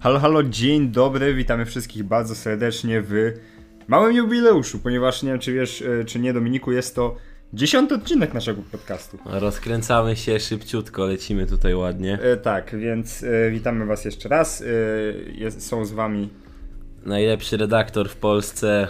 [0.00, 3.32] Halo, halo, dzień dobry, witamy wszystkich bardzo serdecznie w
[3.88, 7.16] małym jubileuszu, ponieważ nie wiem, czy wiesz, e, czy nie, Dominiku, jest to
[7.52, 9.18] dziesiąty odcinek naszego podcastu.
[9.24, 12.18] Rozkręcamy się szybciutko, lecimy tutaj ładnie.
[12.22, 14.60] E, tak, więc e, witamy was jeszcze raz.
[14.62, 14.64] E,
[15.32, 16.28] jest, są z wami
[17.06, 18.88] Najlepszy redaktor w Polsce,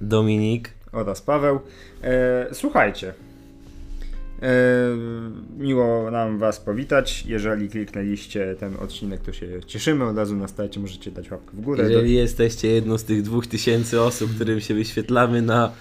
[0.00, 0.70] Dominik.
[0.92, 1.60] oraz Paweł.
[2.02, 3.14] E, słuchajcie,
[5.58, 7.26] miło nam was powitać.
[7.26, 10.04] Jeżeli kliknęliście ten odcinek, to się cieszymy.
[10.04, 11.84] Od razu nastajcie, możecie dać łapkę w górę.
[11.84, 15.72] Jeżeli jesteście jedną z tych dwóch tysięcy osób, którym się wyświetlamy na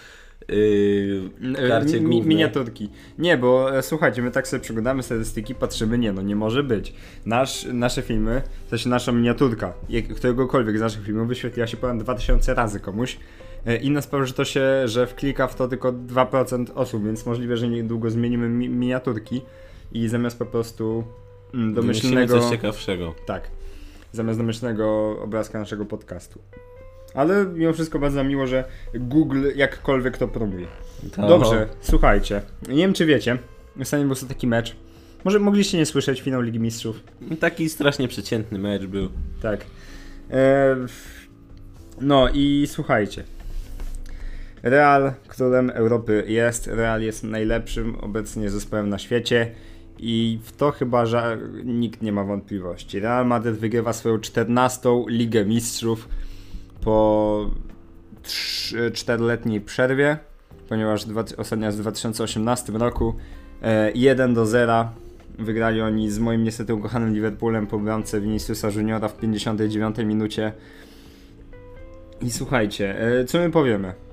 [0.48, 2.90] yy, karcie Mi- miniaturki.
[3.18, 6.94] Nie, bo e, słuchajcie, my tak sobie przeglądamy statystyki, patrzymy, nie no, nie może być.
[7.26, 12.04] Nasz, nasze filmy, w sensie nasza miniaturka, jak, któregokolwiek z naszych filmów wyświetliła się ponad
[12.04, 13.18] 2000 razy komuś.
[13.66, 17.58] E, Inna sprawa, że to się, że wklika w to tylko 2% osób, więc możliwe,
[17.58, 19.42] że niedługo zmienimy mi miniaturki
[19.92, 21.04] i zamiast po prostu
[21.54, 22.42] mm, Wymyślimy domyślnego...
[22.42, 23.16] coś ciekawszego.
[23.26, 23.50] Tak.
[24.12, 26.40] Zamiast domyślnego obrazka naszego podcastu.
[27.14, 28.64] Ale mimo wszystko bardzo miło, że
[28.96, 30.68] Google jakkolwiek to promuje.
[31.16, 32.42] To- Dobrze, słuchajcie.
[32.70, 33.38] Nie wiem, czy wiecie.
[33.82, 34.76] Ostatnio był sobie taki mecz.
[35.24, 37.04] Może mogliście nie słyszeć finał Ligi Mistrzów.
[37.40, 39.10] Taki strasznie przeciętny mecz był.
[39.42, 39.66] Tak.
[40.32, 40.76] E,
[42.02, 43.24] no i słuchajcie.
[44.64, 46.68] Real królem Europy jest.
[46.68, 49.52] Real jest najlepszym obecnie zespołem na świecie.
[50.00, 53.00] I w to chyba że nikt nie ma wątpliwości.
[53.00, 56.10] Real Madrid wygrywa swoją 14 Ligę Mistrzów
[56.82, 57.50] po
[58.92, 60.18] 4-letniej przerwie,
[60.70, 63.16] ponieważ dwa, ostatnia w 2018 roku.
[63.62, 64.90] E, 1 do 0
[65.40, 70.52] wygrali oni z moim niestety ukochanym Liverpoolem po bramce Viniciusa Juniora w 59 minucie.
[72.22, 74.07] I słuchajcie, e, co my powiemy?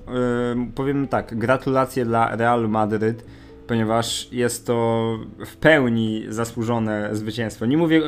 [0.75, 3.25] Powiemy tak, gratulacje dla Realu Madryt,
[3.67, 7.67] ponieważ jest to w pełni zasłużone zwycięstwo.
[7.67, 8.03] Nie mówię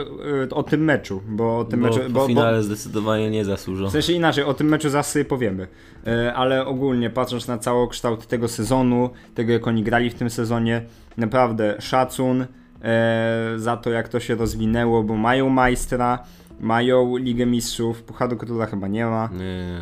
[0.44, 2.00] e, o tym meczu, bo o tym Bo meczu...
[2.14, 3.88] po finale zdecydowanie nie zasłużą.
[3.88, 5.66] W sensie inaczej, o tym meczu sobie powiemy.
[6.06, 10.30] E, Ale ogólnie patrząc na cały kształt tego sezonu, tego jak oni grali w tym
[10.30, 10.82] sezonie,
[11.16, 12.46] naprawdę szacun
[12.82, 16.18] e, za to jak to się rozwinęło, bo mają majstra,
[16.60, 19.80] mają Ligę Mistrzów, Pucharu Króla chyba nie ma, Nie.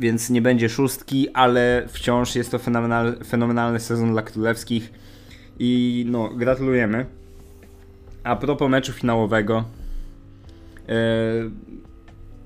[0.00, 4.92] Więc nie będzie szóstki, ale wciąż jest to fenomenal, fenomenalny sezon dla królewskich
[5.58, 7.06] i no, gratulujemy.
[8.24, 9.64] A propos meczu finałowego,
[10.88, 10.94] e,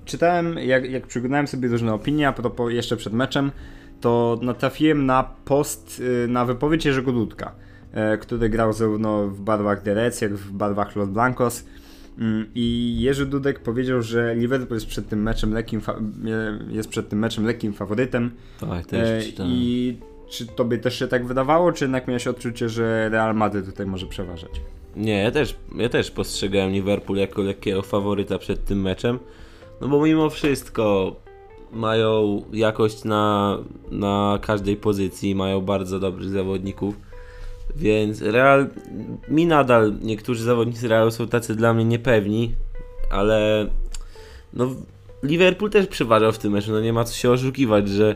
[0.05, 3.53] czytałem, jak, jak przyglądałem sobie różne opinie, a propos jeszcze przed meczem,
[4.01, 7.53] to natrafiłem na post, y, na wypowiedź Jerzego Dudka,
[7.93, 11.65] e, który grał zarówno w barwach Derec, jak w barwach Los Blancos.
[12.19, 17.09] Mm, I Jerzy Dudek powiedział, że Liverpool jest przed tym meczem lekkim, e, jest przed
[17.09, 18.31] tym meczem lekkim faworytem.
[18.61, 19.53] Tak, też E, czytałem.
[19.55, 19.97] I
[20.29, 24.07] czy tobie też się tak wydawało, czy jednak miałeś odczucie, że Real Madrid tutaj może
[24.07, 24.51] przeważać?
[24.97, 29.19] Nie, ja też, ja też postrzegałem Liverpool jako lekkiego faworyta przed tym meczem.
[29.81, 31.17] No bo mimo wszystko
[31.73, 33.59] mają jakość na,
[33.91, 36.95] na każdej pozycji, mają bardzo dobrych zawodników.
[37.77, 38.69] Więc Real,
[39.29, 42.55] mi nadal niektórzy zawodnicy Realu są tacy dla mnie niepewni,
[43.11, 43.67] ale
[44.53, 44.69] no
[45.23, 48.15] Liverpool też przeważał w tym meczu, no nie ma co się oszukiwać, że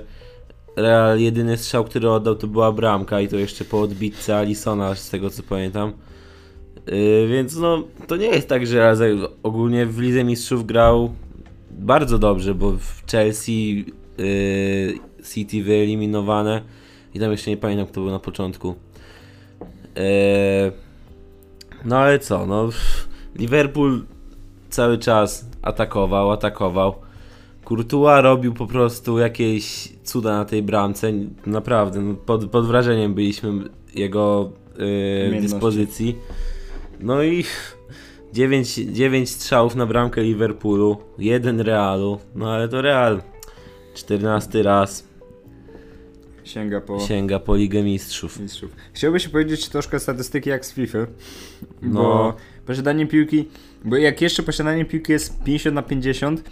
[0.76, 5.10] Real jedyny strzał, który oddał to była bramka i to jeszcze po odbitce Alisona z
[5.10, 5.92] tego co pamiętam.
[6.86, 11.14] Yy, więc no, to nie jest tak, że Real ogólnie w Lidze Mistrzów grał
[11.70, 13.84] bardzo dobrze, bo w Chelsea
[14.18, 14.98] yy,
[15.32, 16.62] City wyeliminowane
[17.14, 18.74] i tam jeszcze nie pamiętam kto był na początku.
[19.98, 20.72] Yy,
[21.84, 22.68] no ale co, no
[23.36, 24.04] Liverpool
[24.70, 26.94] cały czas atakował, atakował.
[27.64, 31.12] Courtois robił po prostu jakieś cuda na tej bramce,
[31.46, 33.52] naprawdę, no, pod, pod wrażeniem byliśmy
[33.94, 34.52] jego
[35.32, 36.18] yy, dyspozycji.
[37.00, 37.44] No i
[38.32, 43.22] 9, 9 strzałów na bramkę Liverpoolu, jeden Realu, no ale to Real.
[43.94, 45.07] 14 raz
[46.48, 48.40] Sięga po sięga po Ligę Mistrzów.
[48.40, 48.70] mistrzów.
[48.92, 50.98] Chciałbyś powiedzieć troszkę statystyki jak z FIFA,
[51.82, 52.02] No.
[52.02, 52.36] bo
[52.66, 53.48] posiadanie piłki,
[53.84, 56.50] bo jak jeszcze posiadanie piłki jest 50 na 50,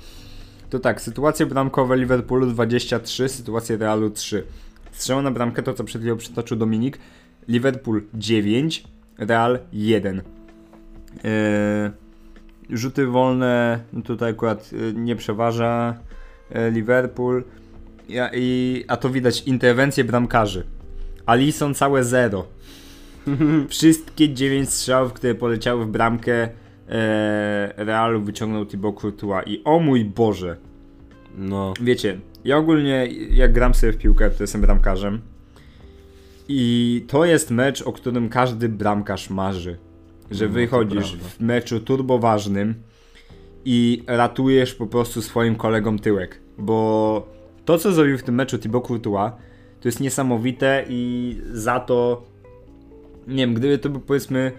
[0.71, 4.43] to tak, sytuacje bramkowe Liverpoolu 23, sytuacje Realu 3.
[4.93, 6.99] Strzał na bramkę, to co przed chwilą przytoczył Dominik,
[7.49, 8.85] Liverpool 9,
[9.19, 10.23] Real 1.
[11.25, 11.91] Eee,
[12.71, 15.99] rzuty wolne, no tutaj akurat y, nie przeważa
[16.51, 17.45] e, Liverpool,
[18.35, 20.65] i, a to widać interwencje bramkarzy.
[21.27, 22.47] Alison całe zero.
[23.69, 26.49] Wszystkie 9 strzałów, które poleciały w bramkę
[26.89, 30.57] e, Realu wyciągnął Thibaut Courtois i o mój Boże.
[31.39, 35.21] No, Wiecie, ja ogólnie jak gram sobie w piłkę, to jestem bramkarzem
[36.49, 39.77] i to jest mecz, o którym każdy bramkarz marzy.
[40.31, 42.75] Że No, wychodzisz w meczu turboważnym
[43.65, 46.41] i ratujesz po prostu swoim kolegom tyłek.
[46.59, 47.29] Bo
[47.67, 49.33] to, co zrobił w tym meczu Thibaut Courtois,
[49.81, 52.25] to jest niesamowite i za to,
[53.27, 54.53] nie wiem, gdyby to był powiedzmy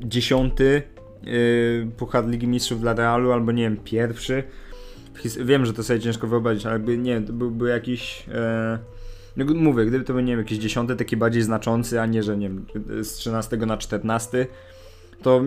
[0.00, 0.82] dziesiąty
[1.22, 4.42] yy, Puchar Ligi Mistrzów dla Realu, albo nie wiem, pierwszy,
[5.44, 8.26] wiem, że to sobie ciężko wyobrazić, ale by, nie, to byłby jakiś...
[8.34, 8.78] E,
[9.36, 12.36] no mówię, gdyby to był, nie wiem, jakiś dziesiąty, taki bardziej znaczący, a nie, że
[12.36, 12.66] nie wiem,
[13.04, 14.46] z 13 na 14,
[15.22, 15.42] to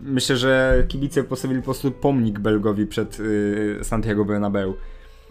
[0.00, 4.74] myślę, że kibice postawili po prostu pomnik Belgowi przed y, Santiago Bernabeu,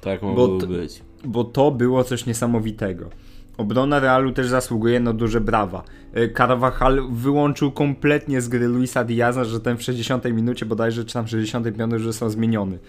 [0.01, 1.01] Tak mogło t- być.
[1.25, 3.09] bo to było coś niesamowitego.
[3.57, 5.83] Obrona Realu też zasługuje na duże brawa.
[6.17, 11.13] Y, Carvajal wyłączył kompletnie z gry Luisa Diaza, że ten w 60 minucie bodajże, czy
[11.13, 12.79] tam 65 już został zmieniony.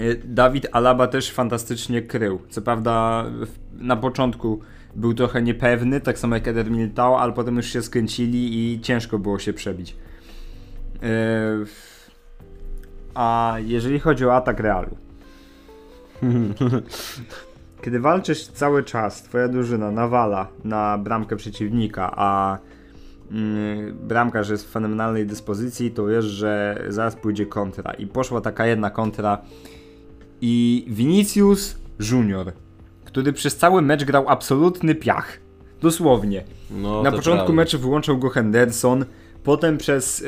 [0.00, 2.38] Y, Dawid Alaba też fantastycznie krył.
[2.48, 3.24] Co prawda
[3.72, 4.60] na początku
[4.96, 9.18] był trochę niepewny, tak samo jak Eder Militao, ale potem już się skręcili i ciężko
[9.18, 9.96] było się przebić.
[10.96, 11.66] Y,
[13.14, 14.96] A jeżeli chodzi o atak Realu,
[17.82, 22.58] kiedy walczysz cały czas, twoja drużyna nawala na bramkę przeciwnika, a
[23.30, 27.92] mm, bramkarz jest w fenomenalnej dyspozycji, to wiesz, że zaraz pójdzie kontra.
[27.92, 29.38] I poszła taka jedna kontra
[30.40, 31.78] i Vinicius
[32.10, 32.52] Junior,
[33.04, 35.38] który przez cały mecz grał absolutny piach.
[35.80, 36.44] Dosłownie.
[36.70, 37.52] No, Na początku prawda.
[37.52, 39.04] meczu wyłączał go Henderson,
[39.46, 40.24] potem przez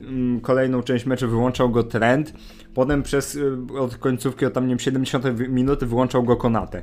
[0.00, 2.32] mm, kolejną część meczu wyłączał go Trent,
[2.74, 6.82] potem przez y, od końcówki, od tam nie wiem, 70 wi- minuty wyłączał go Konate.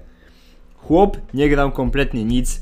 [0.75, 2.61] Chłop nie grał kompletnie nic,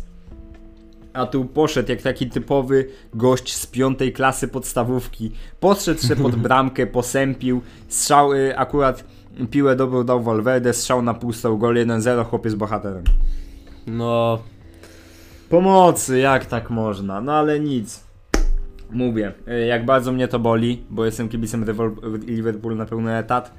[1.14, 5.31] a tu poszedł jak taki typowy gość z piątej klasy podstawówki.
[5.60, 9.04] Podszedł się pod bramkę, posępił, strzał y, akurat
[9.52, 13.04] piłę dobrą dał Valverde, strzał na pustą, gol 1-0, chłopiec bohaterem.
[13.88, 14.40] No,
[15.50, 17.22] Pomocy, jak tak można?
[17.22, 18.06] No ale nic.
[18.92, 21.66] Mówię, y, jak bardzo mnie to boli, bo jestem kibicem
[22.28, 23.54] Liverpoolu na pełny etat,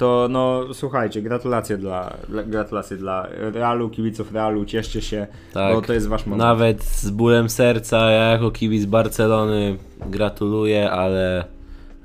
[0.00, 5.74] to no słuchajcie, gratulacje dla, dla, gratulacje dla Realu, kibiców Realu, cieszcie się, tak.
[5.74, 6.42] bo to jest wasz moment.
[6.42, 9.76] Nawet z bólem serca, ja jako kibic Barcelony
[10.06, 11.44] gratuluję, ale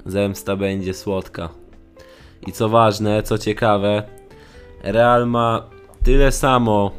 [0.05, 1.49] zemsta będzie słodka.
[2.47, 4.03] I co ważne, co ciekawe,
[4.83, 5.63] Real ma
[6.03, 6.91] tyle samo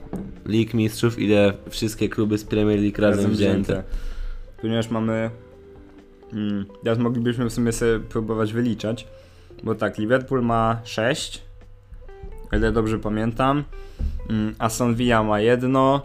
[0.46, 3.82] Lig Mistrzów, ile wszystkie kluby z Premier League razem wzięte.
[4.60, 5.30] Ponieważ mamy.
[6.32, 9.06] Mm, teraz moglibyśmy w sumie sobie próbować wyliczać.
[9.62, 11.42] Bo tak, Liverpool ma 6.
[12.52, 13.64] O ile dobrze pamiętam.
[14.30, 16.00] Mm, Aston Villa ma jedno.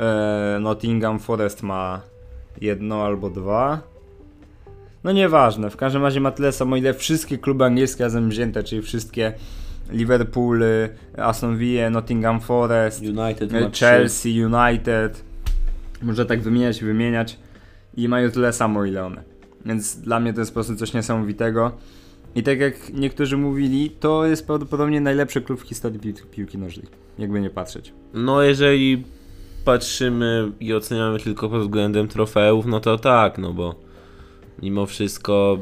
[0.00, 2.00] E, Nottingham Forest ma
[2.60, 3.80] jedno albo dwa.
[5.04, 8.82] No nieważne, w każdym razie ma tyle samo ile wszystkie kluby angielskie razem wzięte, czyli
[8.82, 9.32] wszystkie
[9.90, 10.62] Liverpool,
[11.16, 13.70] Aston Villa, Nottingham Forest, United E.
[13.70, 15.24] Chelsea, United.
[16.02, 17.38] Może tak wymieniać i wymieniać.
[17.96, 19.29] I mają tyle samo, ile one.
[19.66, 21.72] Więc dla mnie to jest po prostu coś niesamowitego.
[22.34, 26.86] I tak jak niektórzy mówili, to jest prawdopodobnie najlepszy klub w historii pi piłki nożnej.
[27.18, 27.92] Jakby nie patrzeć.
[28.14, 29.04] No jeżeli
[29.64, 33.74] patrzymy i oceniamy tylko pod względem trofeów, no to tak, no bo
[34.62, 35.58] mimo wszystko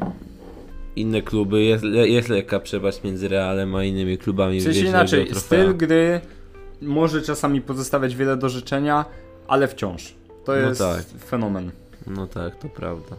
[0.96, 4.68] inne kluby, jest, jest lekka przepaść między Realem a innymi klubami.
[4.68, 6.20] O inaczej, styl gry
[6.82, 9.04] może czasami pozostawiać wiele do życzenia,
[9.48, 10.14] ale wciąż.
[10.44, 11.04] To No jest tak.
[11.24, 11.70] fenomen.
[12.06, 13.16] No tak, to prawda.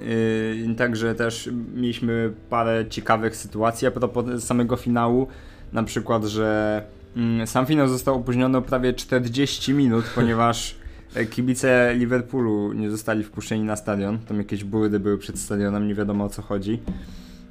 [0.00, 5.26] Yy, Także też mieliśmy parę ciekawych sytuacji a propos samego finału.
[5.72, 6.82] Na przykład, że
[7.16, 10.74] mm, sam finał został opóźniony o prawie 40 minut, ponieważ
[11.14, 14.18] e, kibice Liverpoolu nie zostali wpuszczeni na stadion.
[14.18, 16.80] Tam jakieś burdy były przed stadionem, nie wiadomo o co chodzi.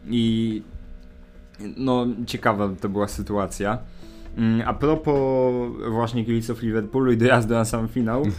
[0.09, 0.61] I
[1.77, 3.77] no, ciekawa to była sytuacja.
[4.37, 5.53] Mm, A propos
[5.91, 8.23] właśnie kibiców Liverpoolu i dojazdu na sam finał,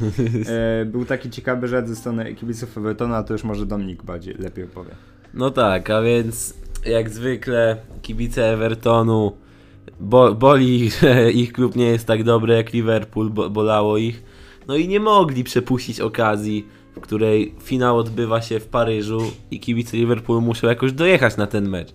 [0.46, 4.64] e, był taki ciekawy rzecz ze strony kibiców Evertona, to już może Dominik bardziej lepiej
[4.64, 4.90] opowie.
[5.34, 6.54] No tak, a więc
[6.86, 9.32] jak zwykle kibice Evertonu
[10.00, 14.22] bo, boli ich, że ich klub nie jest tak dobry jak Liverpool, bo, bolało ich.
[14.66, 19.20] No i nie mogli przepuścić okazji, w której finał odbywa się w Paryżu
[19.50, 21.94] i kibice Liverpoolu muszą jakoś dojechać na ten mecz.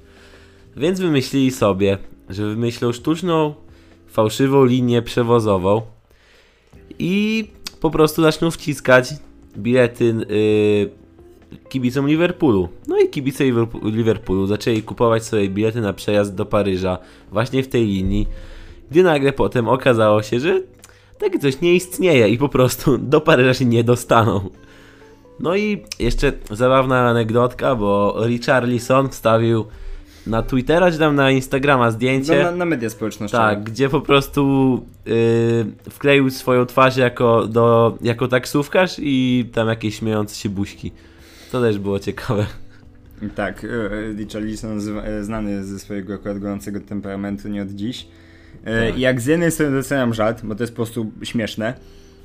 [0.77, 1.97] Więc wymyślili sobie,
[2.29, 3.53] że wymyślą sztuczną,
[4.11, 5.81] fałszywą linię przewozową
[6.99, 7.45] i
[7.81, 9.13] po prostu zaczną wciskać
[9.57, 12.69] bilety yy, kibicom Liverpoolu.
[12.87, 16.97] No i kibice Liverpool- Liverpoolu zaczęli kupować sobie bilety na przejazd do Paryża
[17.31, 18.27] właśnie w tej linii,
[18.91, 20.61] gdy nagle potem okazało się, że
[21.17, 24.49] takie coś nie istnieje i po prostu do Paryża się nie dostaną.
[25.39, 29.65] No i jeszcze zabawna anegdotka, bo Richarlison wstawił
[30.29, 32.37] na Twittera czy tam na Instagrama zdjęcie.
[32.37, 33.43] No, na, na media społecznościowe.
[33.43, 39.99] Tak, gdzie po prostu yy, wkleił swoją twarz jako, do, jako taksówkarz i tam jakieś
[39.99, 40.91] śmiejące się buźki.
[41.51, 42.45] To też było ciekawe.
[43.35, 43.65] Tak,
[44.17, 48.07] Richarlison zwa- e, znany ze swojego akurat gorącego temperamentu nie od dziś.
[48.65, 48.99] Tak.
[48.99, 51.73] Jak z jednej strony doceniam żart, bo to jest po prostu śmieszne,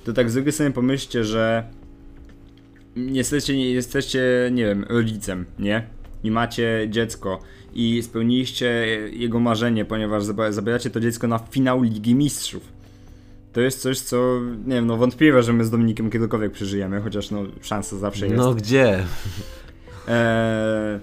[0.04, 1.64] to tak z drugiej strony pomyślcie, że
[2.96, 4.20] jesteście, nie, jesteście,
[4.52, 5.87] nie wiem, rodzicem, nie?
[6.25, 7.40] I macie dziecko
[7.75, 8.66] i spełniliście
[9.12, 12.73] jego marzenie, ponieważ zabieracie to dziecko na finał Ligi Mistrzów.
[13.52, 17.31] To jest coś, co, nie wiem, no wątpliwe, że my z Dominikiem kiedykolwiek przeżyjemy, chociaż
[17.31, 18.37] no szansa zawsze jest.
[18.37, 19.04] No gdzie?
[20.09, 21.00] Eee,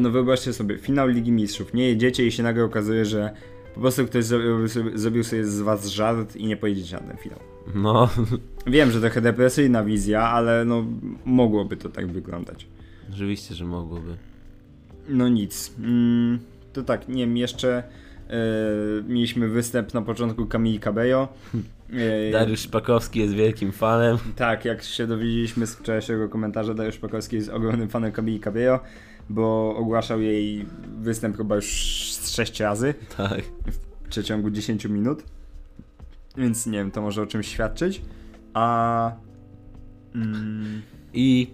[0.00, 1.74] no wyobraźcie sobie, finał Ligi Mistrzów.
[1.74, 3.30] Nie jedziecie i się nagle okazuje, że
[3.74, 7.16] po prostu ktoś zrobił sobie, zrobił sobie z was żart i nie pojedziecie na ten
[7.16, 7.38] finał.
[7.74, 8.08] No,
[8.66, 10.84] Wiem, że trochę depresyjna wizja, ale no
[11.24, 12.66] mogłoby to tak wyglądać.
[13.14, 14.16] oczywiście, że mogłoby.
[15.08, 15.74] No nic.
[15.78, 16.38] Mm,
[16.72, 17.82] to tak, nie wiem, jeszcze
[18.30, 18.32] e,
[19.08, 21.28] mieliśmy występ na początku Camille Cabello.
[22.28, 24.18] E, Dariusz Szpakowski jest wielkim fanem.
[24.36, 28.80] Tak, jak się dowiedzieliśmy z wczorajszego komentarza, Dariusz Pakowski jest ogromnym fanem Camille Cabello,
[29.28, 30.66] bo ogłaszał jej
[30.98, 31.66] występ chyba już
[32.24, 33.42] 6 razy Tak.
[34.04, 35.22] w przeciągu 10 minut.
[36.36, 38.02] Więc nie wiem, to może o czymś świadczyć.
[38.54, 39.12] A.
[40.14, 40.82] Mm,
[41.14, 41.50] I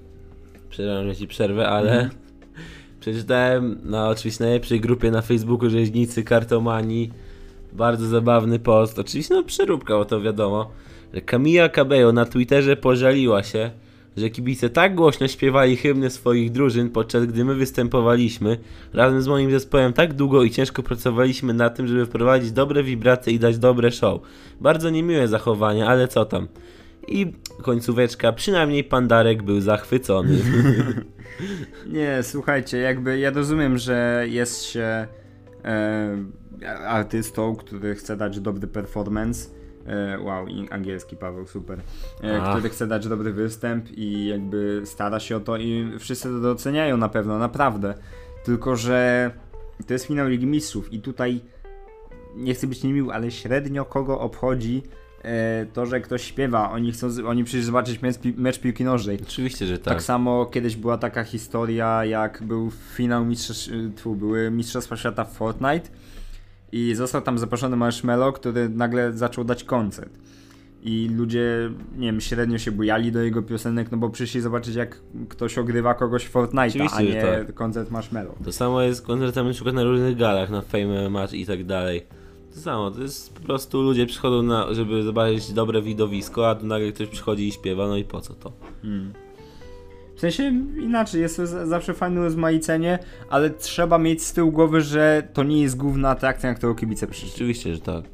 [0.70, 2.21] przepraszam, że ci przerwę, ale Mhm.
[3.02, 7.10] Przeczytałem na oczywiście najlepszej grupie na Facebooku rzeźnicy kartomani
[7.72, 8.98] bardzo zabawny post.
[8.98, 10.70] Oczywiście no przeróbka, o to wiadomo.
[11.14, 13.70] Że Camilla Cabello na Twitterze pożaliła się,
[14.16, 18.58] że kibice tak głośno śpiewali hymny swoich drużyn, podczas gdy my występowaliśmy.
[18.92, 23.32] Razem z moim zespołem tak długo i ciężko pracowaliśmy na tym, żeby wprowadzić dobre wibracje
[23.32, 24.20] i dać dobre show.
[24.60, 26.48] Bardzo niemiłe zachowanie, ale co tam.
[27.08, 27.32] I
[27.62, 30.38] końcóweczka, przynajmniej Pandarek był zachwycony.
[31.86, 35.06] nie, słuchajcie, jakby ja rozumiem, że jest się
[35.64, 36.16] e,
[36.86, 39.50] artystą, który chce dać dobry performance.
[39.86, 41.80] E, wow, angielski Paweł, super.
[42.22, 46.40] E, który chce dać dobry występ i jakby stara się o to i wszyscy to
[46.40, 47.94] doceniają na pewno, naprawdę.
[48.44, 49.30] Tylko, że
[49.86, 51.40] to jest finał Ligi Mistrzów i tutaj
[52.36, 54.82] nie chcę być niemiły, ale średnio kogo obchodzi
[55.72, 56.70] to, że ktoś śpiewa.
[56.70, 59.18] Oni chcą, oni przecież zobaczyć mecz, pi- mecz piłki nożnej.
[59.22, 59.94] Oczywiście, że Tak.
[59.94, 60.02] tak.
[60.02, 65.88] samo kiedyś była taka historia, jak był finał mistrzostw, tfu, były Mistrzostwa Świata w Fortnite
[66.72, 70.18] i został tam zaproszony Marshmello, który nagle zaczął dać koncert.
[70.84, 75.00] I ludzie, nie wiem, średnio się bujali do jego piosenek, no bo przyszli zobaczyć, jak
[75.28, 77.54] ktoś ogrywa kogoś w Fortnite'a, a nie tak.
[77.54, 78.34] koncert Marshmello.
[78.44, 81.64] To samo jest z koncertami na przykład na różnych galach, na Fame Match i tak
[81.64, 82.06] dalej.
[82.54, 86.66] To samo, to jest po prostu ludzie przychodzą na, żeby zobaczyć dobre widowisko, a tu
[86.66, 88.52] nagle ktoś przychodzi i śpiewa, no i po co to?
[88.82, 89.12] Hmm.
[90.16, 90.42] W sensie
[90.82, 92.98] inaczej, jest to zawsze fajne rozmaicenie,
[93.30, 97.06] ale trzeba mieć z tyłu głowy, że to nie jest główna atrakcja, na którą kibice
[97.06, 97.30] przyszli.
[97.34, 98.04] Oczywiście, że tak.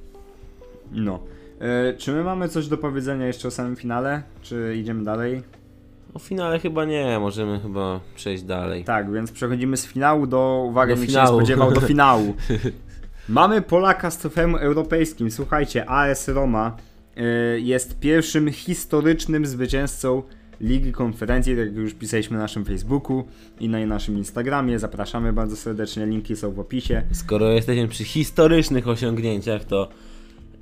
[0.92, 1.18] No.
[1.60, 4.22] E, czy my mamy coś do powiedzenia jeszcze o samym finale?
[4.42, 5.42] Czy idziemy dalej?
[6.14, 8.84] O finale chyba nie, możemy chyba przejść dalej.
[8.84, 11.26] Tak, więc przechodzimy z finału do, uwaga, Do się finału.
[11.32, 12.34] nie spodziewał, do finału.
[13.28, 15.30] Mamy Polaka z trofeum europejskim.
[15.30, 16.76] Słuchajcie, AS Roma
[17.16, 17.22] e,
[17.60, 20.22] jest pierwszym historycznym zwycięzcą
[20.60, 23.24] Ligi Konferencji, tak jak już pisaliśmy na naszym Facebooku
[23.60, 24.78] i na naszym Instagramie.
[24.78, 27.02] Zapraszamy bardzo serdecznie, linki są w opisie.
[27.12, 29.88] Skoro jesteśmy przy historycznych osiągnięciach, to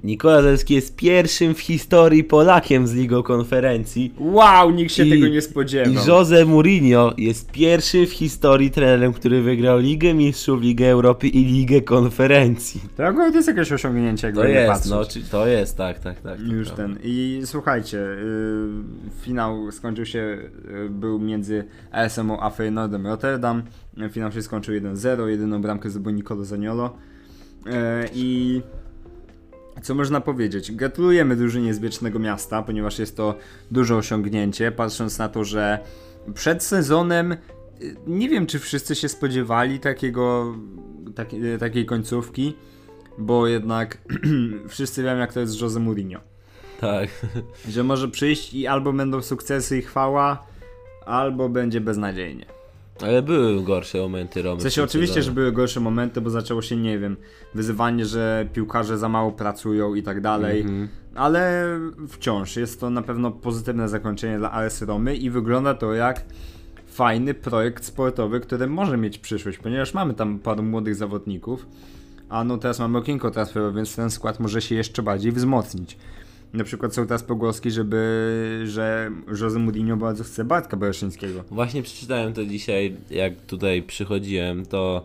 [0.04, 4.14] Nikola Zelski jest pierwszym w historii Polakiem z Ligą Konferencji.
[4.18, 5.92] Wow, nikt się I- tego nie spodziewał.
[5.92, 11.44] I Jose Mourinho jest pierwszym w historii trenerem, który wygrał Ligę Mistrzów, Ligę Europy i
[11.44, 12.80] Ligę Konferencji.
[12.96, 14.90] To akurat jest jakieś osiągnięcie, jakby To jest, patrzeć.
[14.90, 16.40] no, czy- to jest, tak, tak, tak.
[16.40, 16.82] Już prawda.
[16.94, 16.98] ten.
[17.02, 18.68] I słuchajcie, yy,
[19.22, 20.38] finał skończył się,
[20.72, 23.62] yy, był między ASM a Feyenoordem Rotterdam.
[24.10, 26.96] Finał się skończył 1-0, jedyną bramkę zdobył Nicolo Zaniolo.
[27.66, 27.72] Yy,
[28.14, 28.60] I
[29.82, 30.72] co można powiedzieć?
[30.72, 33.34] Gratulujemy drużynie z Wiecznego Miasta, ponieważ jest to
[33.70, 35.78] duże osiągnięcie, patrząc na to, że
[36.34, 37.36] przed sezonem
[37.80, 40.54] yy, nie wiem, czy wszyscy się spodziewali takiego,
[41.14, 42.54] taki, takiej końcówki,
[43.18, 43.98] bo jednak
[44.68, 46.20] wszyscy wiemy, jak to jest z Jose Mourinho.
[46.80, 47.08] Tak.
[47.68, 50.46] Że może przyjść i albo będą sukcesy i chwała,
[51.06, 52.55] albo będzie beznadziejnie.
[53.02, 54.58] Ale były gorsze momenty Romy.
[54.58, 57.16] W sensie oczywiście, że były gorsze momenty, bo zaczęło się, nie wiem,
[57.54, 60.88] wyzywanie, że piłkarze za mało pracują i tak dalej, Mhm.
[61.14, 61.64] ale
[62.08, 66.24] wciąż jest to na pewno pozytywne zakończenie dla AS Romy i wygląda to jak
[66.86, 71.66] fajny projekt sportowy, który może mieć przyszłość, ponieważ mamy tam paru młodych zawodników,
[72.28, 75.96] a no teraz mamy okienko transferowe, więc ten skład może się jeszcze bardziej wzmocnić.
[76.52, 79.10] Na przykład są teraz pogłoski, żeby, że
[79.40, 81.44] Jose Mourinho bardzo chce Bartka Bereszyńskiego.
[81.50, 85.04] Właśnie przeczytałem to dzisiaj, jak tutaj przychodziłem, to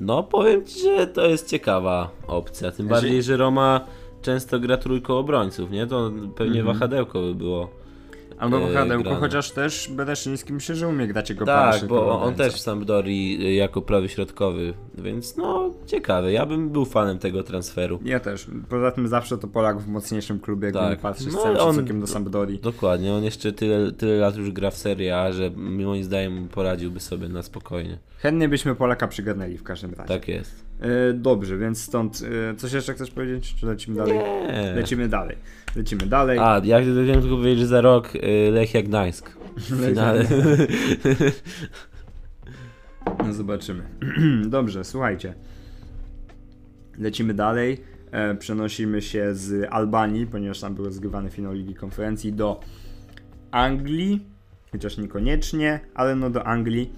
[0.00, 2.70] no powiem ci, że to jest ciekawa opcja.
[2.70, 3.86] Tym bardziej, że Roma
[4.22, 5.86] często gra trójką obrońców, nie?
[5.86, 6.76] To pewnie Mhm.
[6.78, 7.70] wahadełko by było
[8.44, 9.20] Albo Hadełko, grane.
[9.20, 13.46] chociaż też Bereszyński myślę, że umie grać jego Tak, bo on, on też w Sampdorii
[13.46, 16.32] y, jako prawy środkowy, więc no ciekawe.
[16.32, 18.00] Ja bym był fanem tego transferu.
[18.04, 18.46] Ja też.
[18.68, 20.90] Poza tym zawsze to Polak w mocniejszym klubie, jakby Tak.
[20.90, 22.58] nie patrzeć No z całym szacunkiem do Sampdorii.
[22.58, 27.00] Dokładnie, on jeszcze tyle, tyle lat już gra w Serie A, że moim zdaniem poradziłby
[27.00, 27.98] sobie na spokojnie.
[28.18, 30.08] Chętnie byśmy Polaka przygarnęli w każdym razie.
[30.08, 30.64] Tak jest.
[30.80, 33.54] E, dobrze, więc stąd e, coś jeszcze chcesz powiedzieć?
[33.54, 34.18] Czy lecimy dalej?
[34.18, 34.72] Nie.
[34.76, 35.36] Lecimy dalej.
[35.76, 36.38] Lecimy dalej.
[36.38, 39.36] A, ja chciałem tylko powiedzieć, że za rok y, Lechia Gdańsk
[39.86, 40.24] finale.
[43.26, 43.82] No zobaczymy.
[44.46, 45.34] Dobrze, słuchajcie.
[46.98, 47.80] Lecimy dalej.
[48.10, 52.60] E, przenosimy się z Albanii, ponieważ tam był rozgrywany finał Ligi Konferencji, do
[53.50, 54.26] Anglii.
[54.72, 56.92] Chociaż niekoniecznie, ale no do Anglii.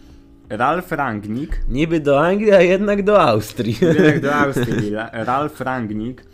[0.49, 3.76] Ralf Rangnick, Niby do Anglii, a jednak do Austrii.
[4.07, 6.25] jak do Austrii, Ra- Ralf Rangnick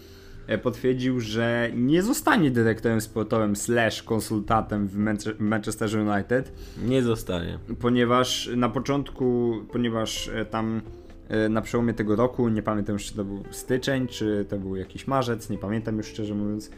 [0.47, 6.53] e, potwierdził, że nie zostanie dyrektorem sportowym slash konsultantem w Manche- Manchester United,
[6.85, 7.59] Nie zostanie.
[7.81, 10.81] ponieważ na początku, ponieważ e, tam
[11.29, 14.77] e, na przełomie tego roku, nie pamiętam już czy to był styczeń, czy to był
[14.77, 16.71] jakiś marzec, nie pamiętam już szczerze mówiąc,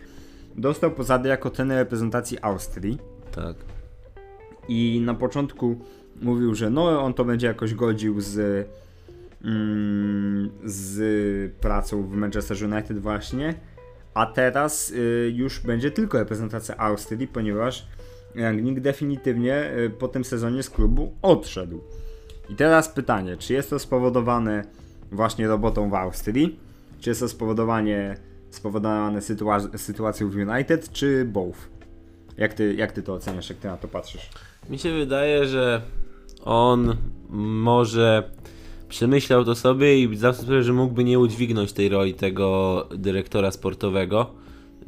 [0.57, 2.99] dostał posadę jako trener reprezentacji Austrii
[3.35, 3.57] Tak.
[4.69, 5.79] i na początku
[6.23, 8.67] mówił, że no on to będzie jakoś godził z
[9.45, 13.55] mm, z pracą w Manchester United właśnie,
[14.15, 17.87] a teraz y, już będzie tylko reprezentacja Austrii, ponieważ
[18.35, 21.81] Rangnick definitywnie y, po tym sezonie z klubu odszedł.
[22.49, 24.65] I teraz pytanie, czy jest to spowodowane
[25.13, 26.61] właśnie robotą w Austrii,
[27.01, 28.17] czy jest to spowodowanie
[28.51, 31.59] spowodowane sytua- sytuacją w United, czy both?
[32.37, 34.31] Jak ty, jak ty to oceniasz, jak ty na to patrzysz?
[34.71, 35.83] Mi się wydaje, że
[36.45, 36.97] on
[37.31, 38.31] może
[38.89, 44.31] przemyślał to sobie i sprawę, że mógłby nie udźwignąć tej roli tego dyrektora sportowego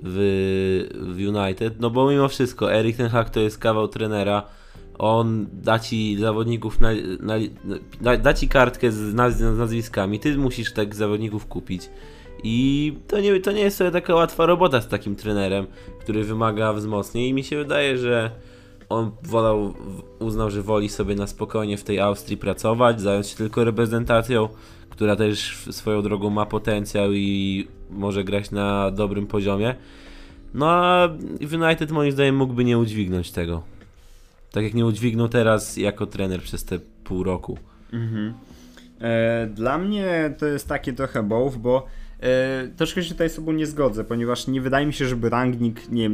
[0.02, 4.42] w, w United, no bo mimo wszystko Erik Ten Hag to jest kawał trenera,
[4.98, 6.88] on da ci zawodników, na,
[8.00, 11.90] na, da ci kartkę z, naz, z nazwiskami, ty musisz tak zawodników kupić.
[12.44, 15.66] I to nie, to nie jest sobie taka łatwa robota z takim trenerem,
[16.00, 17.24] który wymaga wzmocnień.
[17.24, 18.30] I mi się wydaje, że
[18.88, 19.74] on wolał,
[20.18, 24.48] uznał, że woli sobie na spokojnie w tej Austrii pracować, zająć się tylko reprezentacją,
[24.90, 29.74] która też swoją drogą ma potencjał i może grać na dobrym poziomie.
[30.54, 31.08] No a
[31.52, 33.62] United moim zdaniem mógłby nie udźwignąć tego.
[34.52, 37.58] Tak jak nie udźwignął teraz jako trener przez te pół roku.
[37.92, 38.34] Mhm.
[39.00, 41.86] E, dla mnie to jest takie trochę both, bo
[42.20, 45.90] e, troszkę się tutaj z tobą nie zgodzę, ponieważ nie wydaje mi się, żeby Rangnick
[45.90, 46.10] nie,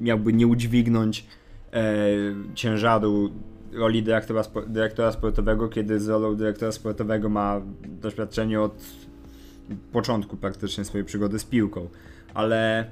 [0.00, 1.26] miałby nie udźwignąć
[2.54, 3.30] ciężaru
[3.72, 8.84] roli dyrektora, dyrektora sportowego, kiedy z rolą dyrektora sportowego ma doświadczenie od
[9.92, 11.88] początku praktycznie swojej przygody z piłką.
[12.34, 12.86] Ale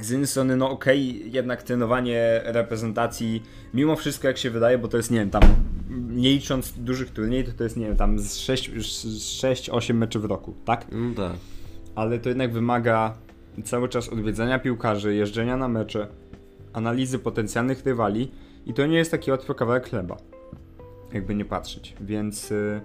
[0.00, 3.42] z jednej strony, no okej, jednak trenowanie reprezentacji,
[3.74, 5.42] mimo wszystko jak się wydaje, bo to jest, nie wiem, tam
[6.08, 10.54] nie licząc dużych turniejów, to to jest, nie wiem, tam z 6-8 meczów w roku,
[10.64, 10.86] tak?
[10.92, 11.32] No tak.
[11.94, 13.14] Ale to jednak wymaga
[13.64, 16.08] cały czas odwiedzania piłkarzy, jeżdżenia na mecze,
[16.76, 18.30] analizy potencjalnych rywali
[18.66, 20.16] i to nie jest taki łatwy kawałek chleba,
[21.12, 22.80] jakby nie patrzeć, więc y,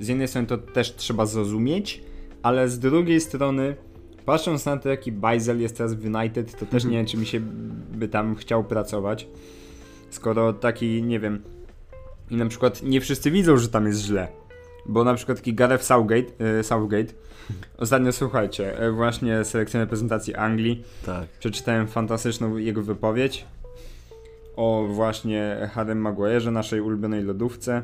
[0.00, 2.02] z jednej strony to też trzeba zrozumieć,
[2.42, 3.76] ale z drugiej strony
[4.24, 7.26] patrząc na to jaki Bajzel jest teraz w United, to też nie wiem czy mi
[7.26, 7.40] się
[7.92, 9.28] by tam chciał pracować,
[10.10, 11.42] skoro taki, nie wiem,
[12.30, 14.28] i na przykład nie wszyscy widzą, że tam jest źle,
[14.88, 17.12] bo na przykład taki Gareth Southgate, y, Southgate
[17.78, 20.84] Ostatnio słuchajcie, e, właśnie selekcję reprezentacji Anglii.
[21.06, 21.28] Tak.
[21.28, 23.46] Przeczytałem fantastyczną jego wypowiedź
[24.56, 27.82] o właśnie Harrym Maguire'ze, naszej ulubionej lodówce,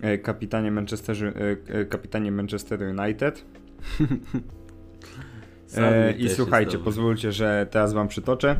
[0.00, 1.32] e, kapitanie Manchester, e,
[1.80, 3.44] e, kapitanie Manchester United.
[5.76, 8.56] E, I słuchajcie, pozwólcie, że teraz wam przytoczę.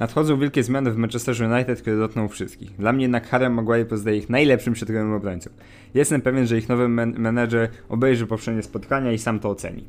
[0.00, 2.76] Nadchodzą wielkie zmiany w Manchester United, które dotkną wszystkich.
[2.76, 5.50] Dla mnie jednak Harry Maguire pozostaje ich najlepszym środkowym obrońcą.
[5.94, 9.84] Jestem pewien, że ich nowy men- menedżer obejrzy poprzednie spotkania i sam to oceni.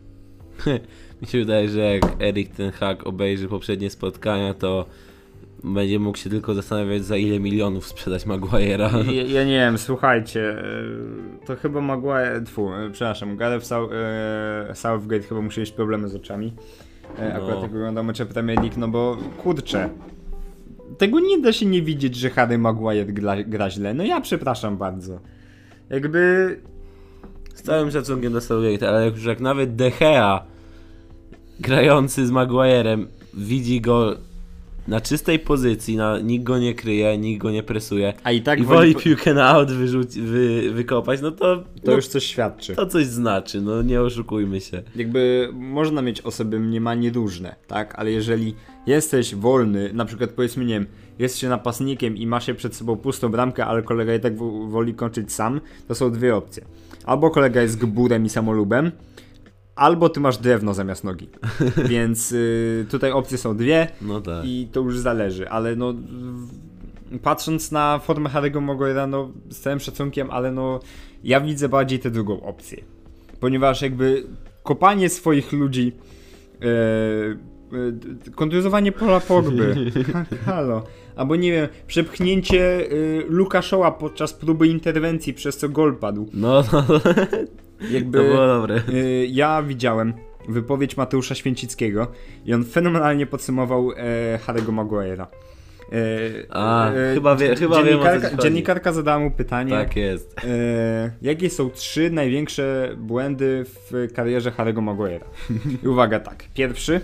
[1.21, 4.85] Mi się wydaje, że jak Erik ten Hag obejrzy poprzednie spotkania, to
[5.63, 9.11] będzie mógł się tylko zastanawiać, za ile milionów sprzedać Maguire'a.
[9.11, 15.23] Ja, ja nie wiem, słuchajcie, e, to chyba Maguire, tfu, e, przepraszam, Gareth e, Southgate
[15.23, 16.53] chyba musi mieć problemy z oczami.
[17.19, 17.61] E, akurat No.
[17.61, 19.89] jak wygląda mecze Premier League, no bo kurczę,
[20.97, 23.93] tego nie da się nie widzieć, że Harry Maguire gra, gra źle.
[23.93, 25.19] No ja przepraszam bardzo.
[25.89, 26.59] Jakby
[27.53, 30.43] Z całym szacunkiem do Southgate, ale jak już jak nawet De Gea
[31.59, 34.15] grający z Maguire'em widzi go
[34.91, 38.59] na czystej pozycji, na, nikt go nie kryje, nikt go nie presuje A i tak
[38.59, 42.75] i woli, piłkę na aut wyrzuci, wy, wykopać, no to, to no, już coś świadczy.
[42.75, 44.83] to coś znaczy, no nie oszukujmy się.
[44.95, 47.99] Jakby można mieć osoby mniemanie różne, tak?
[47.99, 48.55] Ale jeżeli
[48.87, 50.85] jesteś wolny, na przykład powiedzmy, nie wiem,
[51.19, 54.93] jesteś napastnikiem i masz się przed sobą pustą bramkę, ale kolega i tak wo- woli
[54.93, 56.65] kończyć sam, to są dwie opcje.
[57.05, 58.91] Albo kolega jest gburem i samolubem,
[59.75, 61.29] albo ty masz drewno zamiast nogi.
[61.89, 64.45] Więc y, tutaj opcje są dwie No tak.
[64.45, 65.93] i to już zależy, ale no
[67.23, 70.79] patrząc na formę Harry'ego Maguire'a, no z całym szacunkiem, ale no
[71.23, 72.83] ja widzę bardziej tę drugą opcję.
[73.39, 74.23] Ponieważ jakby
[74.63, 75.91] kopanie swoich ludzi
[76.61, 80.83] e, e, kontuzowanie pola Pogby Ha- halo,
[81.15, 82.89] albo nie wiem, przepchnięcie e,
[83.27, 86.29] Luka Shaw'a podczas próby interwencji, przez co gol padł.
[86.33, 86.83] No, no,
[87.91, 88.75] Jakby to było dobre.
[88.75, 90.13] e, ja widziałem
[90.49, 92.07] wypowiedź Mateusza Święcickiego
[92.45, 93.95] i on fenomenalnie podsumował e,
[94.47, 95.25] Harry'ego Maguire'a.
[95.91, 95.95] E,
[96.49, 100.35] A, chyba wie- chyba wiem, o co dziennikarka, zadała mu pytanie, Tak jest.
[100.43, 105.23] E, jakie są trzy największe błędy w karierze Harry'ego Maguire'a?
[105.83, 106.43] I uwaga, tak.
[106.53, 107.01] Pierwszy,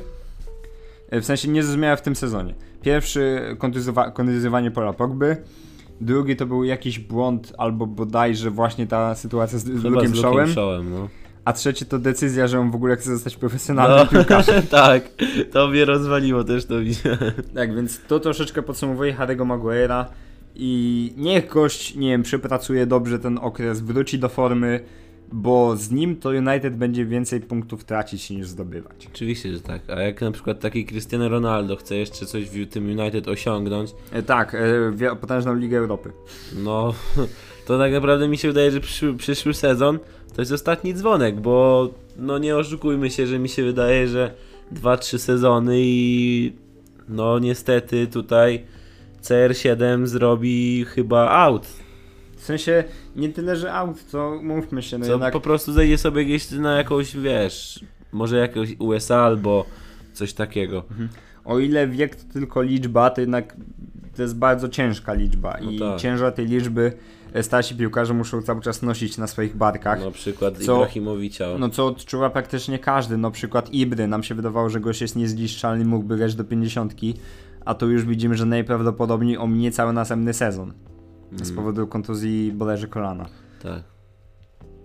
[1.10, 2.54] e, w sensie nie zrozumiałem w tym sezonie.
[2.82, 5.38] Pierwszy, kontuzowa- kontuzowanie Pola Pogby.
[6.02, 11.08] Drugi to był jakiś błąd, albo bodajże właśnie ta sytuacja z, z Shaw'em, no.
[11.46, 14.64] A trzeci to decyzja, że on w ogóle chce zostać profesjonalnym piłkarzem.
[14.72, 15.04] tak,
[15.52, 17.32] to mnie rozwaliło, też to widziałem.
[17.56, 20.06] Tak, więc to troszeczkę podsumowuje Harry'ego Maguire'a
[20.56, 24.80] i niech gość, nie wiem, przepracuje dobrze ten okres, wróci do formy,
[25.32, 29.08] bo z nim to United będzie więcej punktów tracić niż zdobywać.
[29.14, 29.90] Oczywiście, że tak.
[29.90, 34.24] A jak na przykład taki Cristiano Ronaldo chce jeszcze coś w tym United osiągnąć, E,
[34.24, 34.56] tak,
[35.02, 36.12] e, potężną Ligę Europy.
[36.56, 36.94] no
[37.68, 40.00] to tak naprawdę mi się wydaje, że przyszły, przyszły sezon
[40.36, 44.34] to jest ostatni dzwonek, bo no nie oszukujmy się, że mi się wydaje, że
[44.74, 46.54] 2-3 sezony i
[47.10, 48.66] no niestety tutaj
[49.24, 51.68] CR7 zrobi chyba out.
[52.38, 52.84] W sensie
[53.16, 56.52] nie tyle, że out, to mówmy się, no Co jednak po prostu zejdzie sobie gdzieś
[56.52, 59.66] na jakąś, wiesz, może jakąś USA albo
[60.14, 60.84] coś takiego.
[61.46, 63.56] o ile wiek to tylko liczba, to jednak
[64.16, 66.00] to jest bardzo ciężka liczba No i tak.
[66.00, 66.94] ciężar tej liczby
[67.34, 70.06] e, starsi piłkarze muszą cały czas nosić na swoich barkach.
[70.06, 70.58] Na przykład.
[70.58, 71.46] Co- Ibrahimowicza.
[71.60, 75.86] No co odczuwa praktycznie każdy, no przykład Ibry, nam się wydawało, że gość jest niezniszczalny,
[75.86, 76.94] mógłby grać do 50,
[77.66, 80.74] a tu już widzimy, że najprawdopodobniej ominie cały następny sezon
[81.32, 83.26] z powodu kontuzji bodajże kolana.
[83.64, 83.84] Tak.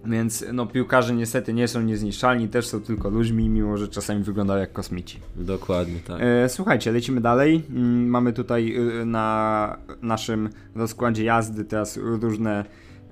[0.05, 4.61] Więc no piłkarze niestety nie są niezniszczalni, też są tylko ludźmi, mimo że czasami wyglądają
[4.61, 5.21] jak kosmici.
[5.37, 6.21] Dokładnie tak.
[6.21, 7.63] E, słuchajcie, lecimy dalej.
[7.71, 12.65] Mm, Mamy tutaj y, na naszym rozkładzie jazdy teraz różne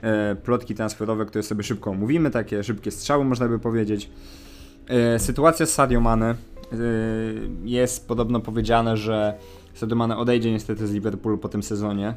[0.03, 4.11] e, plotki transferowe, które sobie szybko omówimy, takie szybkie strzały można by powiedzieć.
[4.89, 6.31] E, Sytuacja z Sadio Mane.
[6.31, 6.37] e,
[7.65, 9.35] Jest podobno powiedziane, że
[9.75, 12.15] Sadio Mane odejdzie niestety z Liverpoolu po tym sezonie,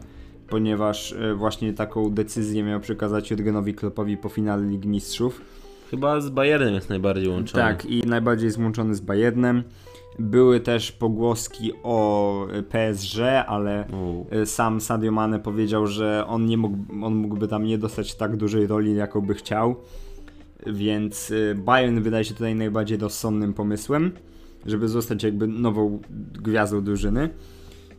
[0.50, 5.42] ponieważ e, właśnie taką decyzję miał przekazać Jurgenowi Kloppowi po finale Ligi Mistrzów.
[5.92, 7.64] Chyba z Bayernem jest najbardziej łączony.
[7.64, 9.64] Tak, i najbardziej złączony z Bayernem.
[10.20, 14.26] Były też pogłoski o e, PSG, ale U.
[14.32, 18.38] e, sam Sadio Mane powiedział, że on, nie mógł, on mógłby tam nie dostać tak
[18.38, 19.76] dużej roli, jaką by chciał.
[20.68, 24.12] Więc Bayern wydaje się tutaj najbardziej rozsądnym pomysłem,
[24.66, 26.00] żeby zostać jakby nową
[26.44, 27.30] gwiazdą drużyny.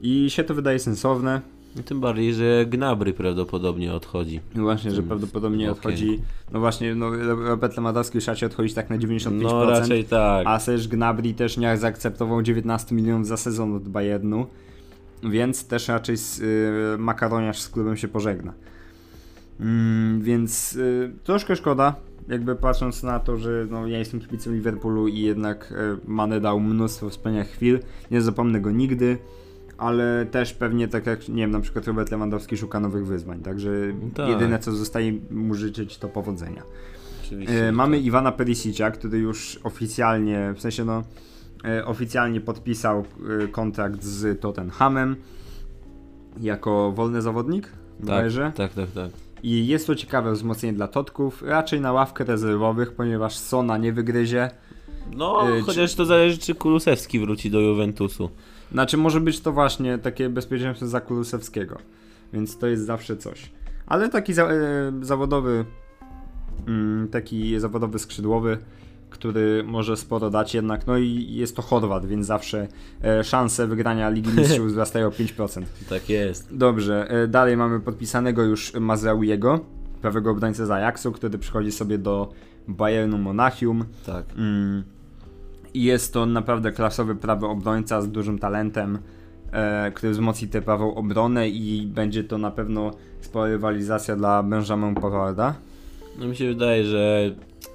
[0.00, 1.40] I się to wydaje sensowne.
[1.76, 4.40] No tym bardziej, że Gnabry prawdopodobnie odchodzi.
[4.54, 5.88] No Właśnie, że prawdopodobnie okienku.
[5.88, 6.20] odchodzi.
[6.52, 9.42] No właśnie, no Robert Lewandowski już raczej odchodzić tak na 95%.
[9.42, 10.46] No raczej tak.
[10.46, 14.46] A Serge Gnabry też nie zaakceptował 19 milionów za sezon od Bayernu,
[15.22, 18.52] więc też raczej z, y, makaroniarz z klubem się pożegna.
[19.60, 21.94] Mm, więc y, troszkę szkoda,
[22.28, 26.60] jakby patrząc na to, że no, ja jestem kibicem Liverpoolu i jednak y, Mane dał
[26.60, 27.78] mnóstwo wspaniałych chwil,
[28.10, 29.18] nie zapomnę go nigdy,
[29.78, 33.70] ale też pewnie tak jak, nie wiem, na przykład Robert Lewandowski szuka nowych wyzwań, także
[34.14, 34.28] Tak.
[34.28, 36.62] jedyne co zostaje mu życzyć to powodzenia.
[37.26, 38.06] Oczywiście, E, mamy tak.
[38.06, 41.02] Iwana Perisicia, który już oficjalnie, w sensie no,
[41.64, 43.04] e, oficjalnie podpisał
[43.44, 45.16] e, kontrakt z Tottenhamem
[46.40, 47.68] jako wolny zawodnik,
[48.00, 48.52] bodajże.
[48.56, 49.10] tak, tak, tak, tak.
[49.42, 54.50] I jest to ciekawe wzmocnienie dla Totków, raczej na ławkę rezerwowych, ponieważ Sona nie wygryzie.
[55.16, 58.30] No, Y, czy- chociaż to zależy, czy Kulusewski wróci do Juventusu.
[58.72, 61.78] Znaczy może być to właśnie takie bezpieczeństwo za Kulusewskiego,
[62.32, 63.50] więc to jest zawsze coś.
[63.86, 64.56] Ale taki za, e,
[65.02, 65.64] zawodowy,
[66.66, 68.58] mm, taki zawodowy skrzydłowy,
[69.10, 72.68] który może sporo dać jednak, no i jest to Chorwat, więc zawsze
[73.04, 75.62] e, szanse wygrania Ligi Mistrzów wzrastają o 5%.
[75.88, 76.56] Tak jest.
[76.56, 79.60] Dobrze, e, dalej mamy podpisanego już Mazraouiego,
[80.02, 82.32] prawego obrońcę z Ajaxu, który przychodzi sobie do
[82.68, 83.84] Bayernu Monachium.
[84.06, 84.24] Tak.
[84.36, 84.84] Mm,
[85.74, 88.98] jest to naprawdę klasowy prawy obrońca z dużym talentem.
[89.52, 94.94] e, który wzmocni tę prawą obronę i będzie to na pewno spora rywalizacja dla Benjamin
[94.94, 95.54] Pavarda.
[96.18, 97.30] No mi się wydaje, że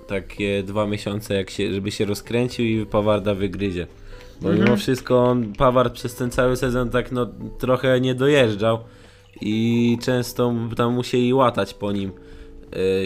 [0.07, 3.87] takie dwa miesiące, jak się, żeby się rozkręcił i Pawarda wygryzie.
[4.41, 4.65] Bo Mhm.
[4.65, 7.27] mimo wszystko Paward przez ten cały sezon tak no
[7.59, 8.79] trochę nie dojeżdżał
[9.41, 12.11] i często tam musieli łatać po nim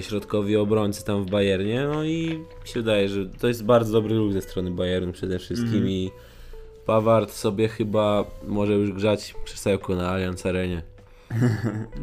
[0.01, 4.33] środkowi obrońcy tam w Bayernie, no i się wydaje, że to jest bardzo dobry ruch
[4.33, 5.89] ze strony Bayernu przede wszystkim Mhm.
[5.89, 6.11] i
[6.85, 10.81] Paward sobie chyba może już grzać krzesełko na Allianz Arenie.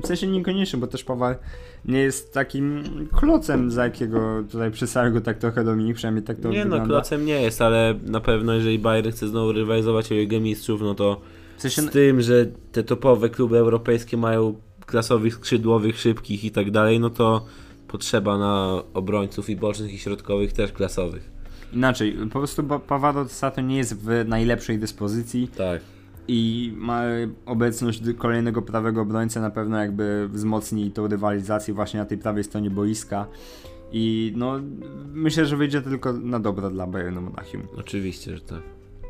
[0.03, 1.39] W sensie niekoniecznie, bo też Pawar
[1.85, 6.49] nie jest takim klocem, za jakiego tutaj przysłał go tak trochę Dominik, przynajmniej tak to
[6.49, 6.87] nie no, wygląda.
[6.87, 10.95] klocem nie jest, ale na pewno jeżeli Bayern chce znowu rywalizować o Ligę Mistrzów, no
[10.95, 11.21] to
[11.57, 14.55] W sensie, z tym, że te topowe kluby europejskie mają
[14.91, 17.45] klasowych, skrzydłowych, szybkich i tak dalej, no to
[17.89, 21.31] potrzeba na obrońców i bocznych i środkowych też klasowych.
[21.73, 25.81] inaczej, po prostu Pa- Pawaro Sato nie jest w najlepszej dyspozycji Tak.
[26.29, 27.03] i ma
[27.47, 32.71] obecność kolejnego prawego obrońcy na pewno jakby wzmocni tą rywalizację właśnie na tej prawej stronie
[32.71, 33.27] boiska
[33.93, 34.61] i no
[35.13, 37.63] myślę, że wyjdzie tylko na dobro dla Bayernu Monachium.
[37.77, 38.63] Oczywiście, że tak.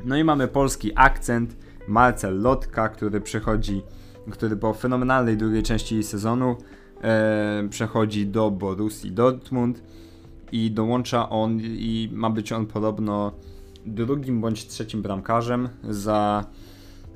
[0.05, 1.57] No i mamy polski akcent,
[1.89, 3.83] Marcel Lotka, który przechodzi,
[4.31, 6.57] który po fenomenalnej drugiej części sezonu
[7.03, 9.83] e, przechodzi do Borussii Dortmund
[10.53, 13.33] i dołącza on i ma być on podobno
[13.87, 16.45] drugim bądź trzecim bramkarzem za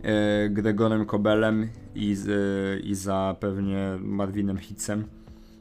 [0.03, 5.05] e, Gregorem Kobelem i, e, i za pewnie Marwinem Hitzem,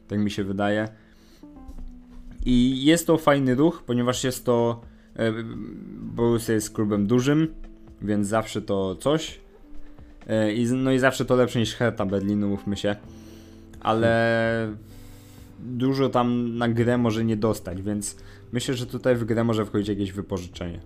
[0.08, 0.88] tak mi się wydaje.
[2.46, 4.80] I jest to fajny ruch, ponieważ jest to
[5.16, 5.32] e,
[6.00, 7.54] Borussia jest klubem dużym,
[8.02, 9.43] więc zawsze to coś.
[10.28, 12.96] E, I, no i zawsze to lepsze niż Hertha Berlinu, mówmy się.
[13.80, 14.74] Ale
[15.60, 18.16] dużo tam na grę może nie dostać, więc
[18.52, 20.80] myślę, że tutaj w grę może wchodzić jakieś wypożyczenie.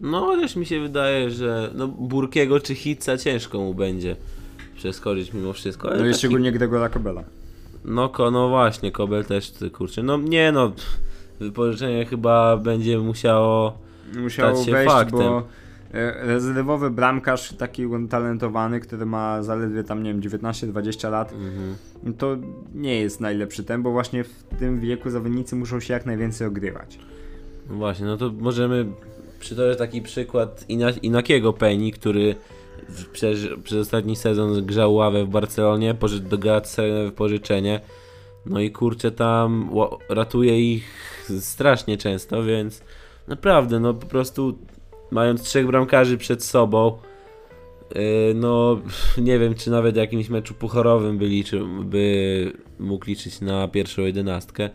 [0.00, 4.16] No chociaż mi się wydaje, że no, Burkiego czy Hitza ciężko mu będzie
[4.76, 5.88] przeskoczyć mimo wszystko.
[5.88, 7.24] Ale No i taki- szczególnie Gregora Kobela.
[7.84, 10.02] No, ko, no właśnie, Kobel też, kurczę.
[10.02, 10.72] No nie no,
[11.40, 13.78] wypożyczenie chyba będzie musiało...
[14.16, 15.18] Musiał Stać się wejść, faktem.
[15.18, 15.48] bo
[16.16, 21.74] rezerwowy bramkarz, taki utalentowany, który ma zaledwie tam, nie wiem, 19-20 lat, Mhm.
[22.18, 22.36] to
[22.74, 26.98] nie jest najlepszy ten, bo właśnie w tym wieku zawodnicy muszą się jak najwięcej ogrywać.
[27.70, 28.86] No właśnie, no to możemy
[29.40, 32.34] przytoczyć taki przykład Ina, Inakiego Penny, który
[33.12, 37.80] przez, przez ostatni sezon grzał ławę w Barcelonie, poszedł do Galatasaray w pożyczenie.
[38.46, 39.70] No i kurczę tam
[40.08, 40.84] ratuje ich
[41.40, 42.82] strasznie często, więc
[43.28, 44.58] naprawdę, no po prostu
[45.10, 46.98] mając trzech bramkarzy przed sobą,
[47.94, 48.00] yy,
[48.34, 48.80] no
[49.18, 54.02] nie wiem, czy nawet w jakimś meczu pucharowym by, liczył, by mógł liczyć na pierwszą
[54.02, 54.70] jedenastkę.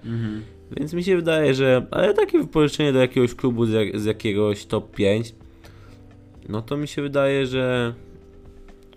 [0.78, 1.86] Więc mi się wydaje, że.
[1.92, 5.36] Ale takie wypożyczenie do jakiegoś klubu z, jak, z jakiegoś top 5,
[6.50, 7.94] no to mi się wydaje, że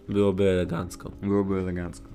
[0.09, 1.11] byłoby elegancko.
[1.23, 2.09] Byłoby elegancko.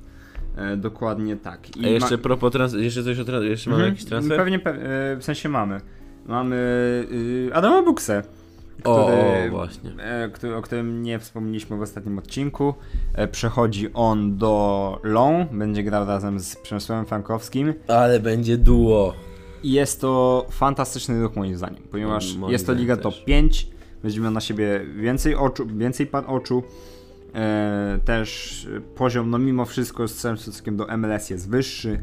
[0.57, 1.77] E, dokładnie tak.
[1.77, 3.93] I A jeszcze ma- propos trans- jeszcze coś o trans- jeszcze mamy Mhm.
[3.95, 4.37] jakiś transfer?
[4.37, 4.79] Pewnie, pe-
[5.13, 5.81] e, w sensie mamy.
[6.27, 6.55] Mamy
[7.11, 7.81] y, Adama
[8.79, 9.91] który, o, właśnie.
[9.99, 12.73] e, który, o którym nie wspomnieliśmy w ostatnim odcinku.
[13.13, 17.73] E, przechodzi on do Lyon, będzie grał razem z Przemysławem Frankowskim.
[17.87, 19.13] Ale będzie duo.
[19.63, 23.03] I jest to fantastyczny ruch moim zdaniem, ponieważ Moim jest to liga też.
[23.03, 23.67] top 5,
[24.03, 26.63] będzie miał na siebie więcej oczu, więcej par oczu.
[27.35, 31.99] E, też poziom, no mimo wszystko z całym szacunkiem do MLS jest wyższy,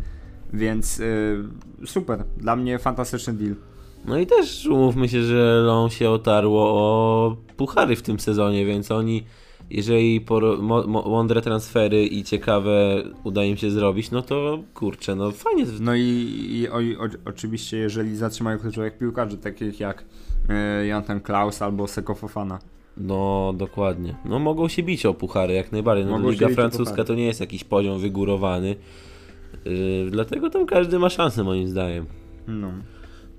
[0.52, 3.54] więc e, super, dla mnie fantastyczny deal.
[4.06, 8.90] No i też umówmy się, że Lon się otarło o puchary w tym sezonie, więc
[8.90, 9.22] oni,
[9.70, 10.24] jeżeli
[10.58, 15.64] mo- mądre transfery i ciekawe uda im się zrobić, no to kurczę, no fajnie.
[15.80, 16.00] No i,
[16.50, 20.04] i o, o, oczywiście jeżeli zatrzymają kluczowych piłkarzy, takich jak
[20.48, 22.58] e, Janten Klaus albo Seko Fofana.
[22.96, 24.14] No, dokładnie.
[24.24, 26.06] No mogą się bić o puchary jak najbardziej.
[26.06, 28.76] No, Liga francuska to nie jest jakiś poziom wygórowany.
[29.64, 32.06] Yy, dlatego tam każdy ma szansę moim zdaniem.
[32.48, 32.72] No.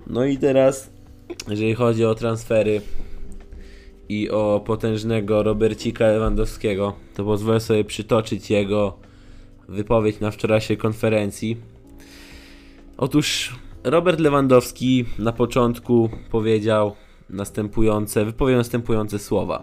[0.08, 0.90] No i teraz,
[1.48, 2.80] jeżeli chodzi o transfery
[4.08, 8.98] i o potężnego Robercika Lewandowskiego, to pozwolę sobie przytoczyć jego
[9.68, 11.56] wypowiedź na wczorajszej konferencji.
[12.96, 16.94] Otóż Robert Lewandowski na początku powiedział
[17.30, 19.62] następujące, wypowiedział następujące słowa.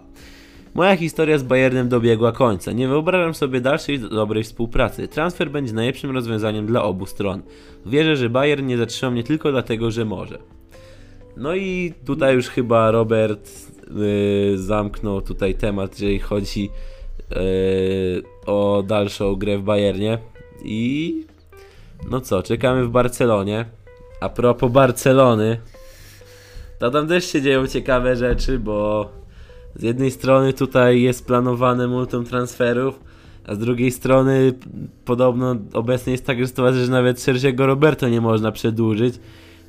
[0.76, 2.72] Moja historia z Bayernem dobiegła końca.
[2.72, 5.08] Nie wyobrażam sobie dalszej dobrej współpracy.
[5.08, 7.42] Transfer będzie najlepszym rozwiązaniem dla obu stron.
[7.86, 10.38] Wierzę, że Bayern nie zatrzyma mnie tylko dlatego, że może.
[11.36, 13.50] No i tutaj już chyba Robert
[14.50, 16.70] yy, zamknął tutaj temat, jeżeli chodzi
[17.30, 17.36] yy,
[18.46, 20.18] o dalszą grę w Bayernie.
[20.64, 21.14] I
[22.10, 23.64] no co, czekamy w Barcelonie.
[24.20, 25.60] A propos Barcelony,
[26.78, 29.10] to tam też się dzieją ciekawe rzeczy, bo
[29.76, 33.00] z jednej strony tutaj jest planowane multum transferów,
[33.46, 34.52] a z drugiej strony
[35.04, 39.14] podobno obecnie jest taka sytuacja, że nawet Sergiego Roberto nie można przedłużyć,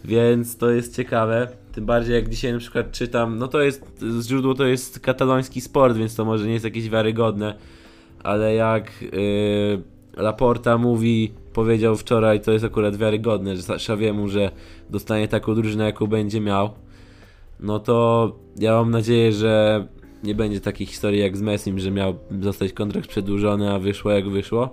[0.05, 1.47] więc to jest ciekawe.
[1.71, 5.97] Tym bardziej jak dzisiaj na przykład czytam, no to jest, źródło to jest kataloński sport,
[5.97, 7.55] więc to może nie jest jakieś wiarygodne,
[8.23, 9.11] ale jak yy,
[10.17, 14.51] Laporta mówi, powiedział wczoraj, to jest akurat wiarygodne, że Xaviemu, że
[14.89, 16.69] dostanie taką drużynę, jaką będzie miał,
[17.59, 19.87] no to ja mam nadzieję, że
[20.23, 24.29] nie będzie takiej historii jak z Messim, że miał zostać kontrakt przedłużony, a wyszło jak
[24.29, 24.69] wyszło.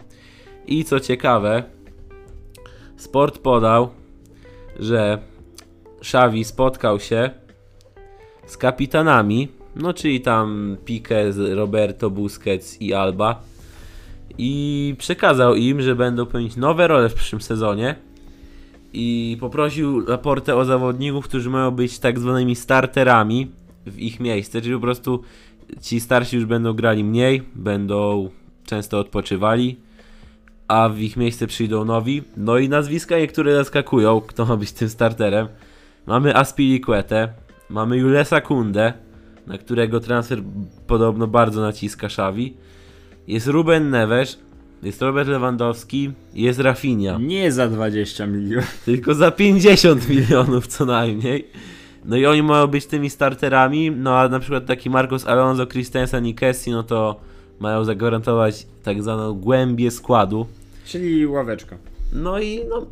[0.66, 1.62] I co ciekawe,
[2.96, 3.88] Sport podał,
[4.80, 5.18] że
[5.98, 7.30] Xavi spotkał się
[8.46, 13.42] z kapitanami, no czyli tam Pique, Roberto, Busquets i Alba
[14.38, 17.94] i przekazał im, że będą pełnić nowe role w przyszłym sezonie
[18.92, 23.50] i poprosił Laportę o zawodników, którzy mają być tak zwanymi starterami
[23.87, 25.23] w ich miejsce, czyli po prostu
[25.81, 28.31] ci starsi już będą grali mniej, będą
[28.66, 29.77] często odpoczywali,
[30.68, 32.23] a w ich miejsce przyjdą nowi.
[32.37, 35.49] No i nazwiska niektóre zaskakują, kto ma być tym starterem.
[36.07, 37.29] Mamy Aspilicuetę,
[37.70, 38.92] mamy Julesa Kundę,
[39.47, 40.42] na którego transfer
[40.87, 42.55] podobno bardzo naciska Xavi.
[43.29, 44.38] Jest Ruben Neves,
[44.83, 47.18] jest Robert Lewandowski, jest Rafinha.
[47.18, 48.83] Nie za 20 milionów.
[48.85, 51.47] Tylko za 50 milionów co najmniej.
[52.04, 56.26] No i oni mają być tymi starterami, no a na przykład taki Marcos Alonso, Christensen
[56.26, 57.20] i Kessi, no to
[57.60, 60.46] mają zagwarantować tak zwaną głębię składu.
[60.84, 61.76] Czyli ławeczka.
[62.12, 62.86] No i no,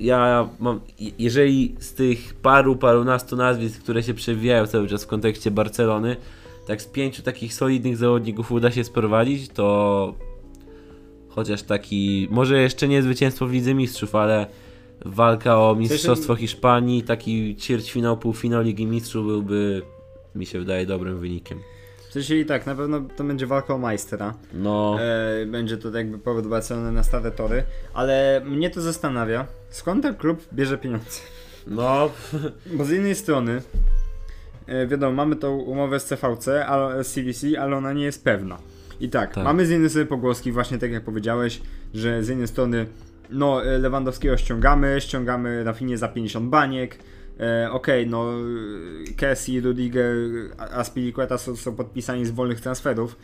[0.00, 0.80] ja mam,
[1.18, 6.16] jeżeli z tych paru, parunastu nazwisk, które się przewijają cały czas w kontekście Barcelony,
[6.66, 10.14] tak z pięciu takich solidnych zawodników uda się sprowadzić, to
[11.28, 14.46] chociaż taki, może jeszcze nie zwycięstwo w Lidze Mistrzów, ale
[15.04, 19.82] walka o Mistrzostwo Hiszpanii, taki ćwierćfinał, półfinał Ligi Mistrzów byłby,
[20.34, 21.58] mi się wydaje, dobrym wynikiem.
[22.08, 24.34] W sensie i tak, na pewno to będzie walka o majstra.
[24.54, 27.62] No, E, będzie to jakby powód Barcelony na stare tory,
[27.94, 31.20] ale mnie to zastanawia, skąd ten klub bierze pieniądze?
[31.66, 32.10] no,
[32.76, 33.62] Bo z jednej strony,
[34.66, 38.58] e, wiadomo, mamy tą umowę z CVC, ale, z CVC, ale ona nie jest pewna.
[39.00, 39.44] I tak, Tak.
[39.44, 41.62] mamy z jednej strony pogłoski, właśnie tak jak powiedziałeś,
[41.94, 42.86] że z jednej strony,
[43.32, 46.98] no, e, Lewandowskiego ściągamy, ściągamy Rafinie za 50 baniek,
[47.40, 48.32] e, okej, no,
[49.08, 50.16] e, Kessie, Rudiger,
[50.58, 53.16] Aspilicueta są, są podpisani z wolnych transferów,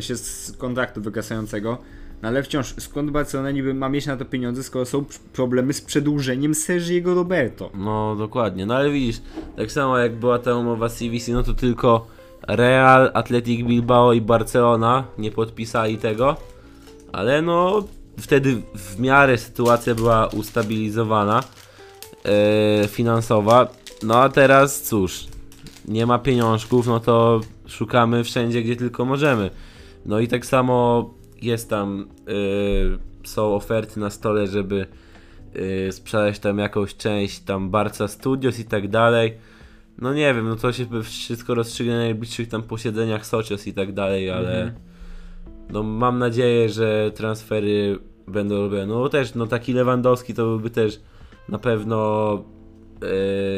[0.00, 1.78] się z kontraktu wygasającego,
[2.22, 5.72] no ale wciąż, skąd Barcelona niby ma mieć na to pieniądze, skoro są pr- problemy
[5.72, 7.70] z przedłużeniem Sergiego Roberto?
[7.74, 8.66] No, dokładnie.
[8.66, 9.20] No ale widzisz,
[9.56, 12.06] tak samo jak była ta umowa z CVC, no to tylko
[12.48, 16.36] Real, Athletic Bilbao i Barcelona nie podpisali tego.
[17.12, 17.84] Ale no,
[18.18, 21.42] wtedy w miarę sytuacja była ustabilizowana
[22.24, 23.68] e, finansowa.
[24.02, 25.26] No a teraz cóż,
[25.88, 29.50] nie ma pieniążków, no to szukamy wszędzie, gdzie tylko możemy.
[30.06, 31.10] No i tak samo
[31.42, 34.86] jest tam, e, są oferty na stole, żeby
[35.54, 39.34] yy, sprzedać tam jakąś część tam Barca Studios i tak dalej.
[39.98, 43.92] No nie wiem, no to się wszystko rozstrzygnie na najbliższych tam posiedzeniach Socios i tak
[43.92, 44.91] dalej, ale Mhm.
[45.72, 48.86] No mam nadzieję, że transfery będą robione.
[48.86, 51.00] No też, no taki Lewandowski to byłby też
[51.48, 52.38] na pewno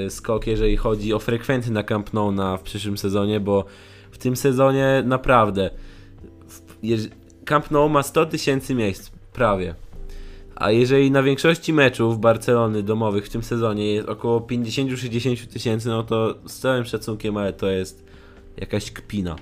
[0.05, 3.65] yy, skok, jeżeli chodzi o frekwencję na Camp Nou na, w przyszłym sezonie, bo
[4.11, 5.71] w tym sezonie naprawdę
[6.49, 7.11] w, jeż-
[7.45, 9.75] Camp Nou ma 100 tysięcy miejsc, prawie.
[10.57, 16.03] A jeżeli na większości meczów Barcelony domowych w tym sezonie jest około 50-60 tysięcy, no
[16.03, 18.05] to z całym szacunkiem, ale to jest
[18.57, 19.37] jakaś kpina.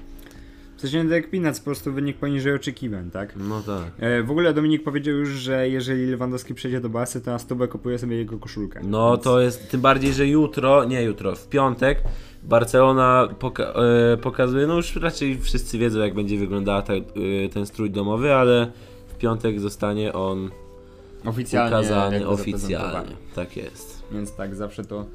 [0.82, 3.34] W sensie nie jak Pinac, po prostu wynik poniżej oczekiwań, tak?
[3.36, 3.92] No tak.
[3.98, 7.68] E, w ogóle Dominik powiedział już, że jeżeli Lewandowski przejdzie do Barcy, to na stówę
[7.68, 8.80] kupuje sobie jego koszulkę.
[8.84, 11.98] No Więc- to jest tym bardziej, że jutro, nie jutro, w piątek
[12.42, 13.72] Barcelona poka-
[14.12, 17.02] e, pokazuje, no już raczej wszyscy wiedzą jak będzie wyglądała ta, e,
[17.52, 18.72] ten strój domowy, ale
[19.08, 20.50] w piątek zostanie on
[21.24, 23.16] Oficjalnie ukazany oficjalnie.
[23.34, 24.02] Tak jest.
[24.12, 25.06] Więc tak, zawsze to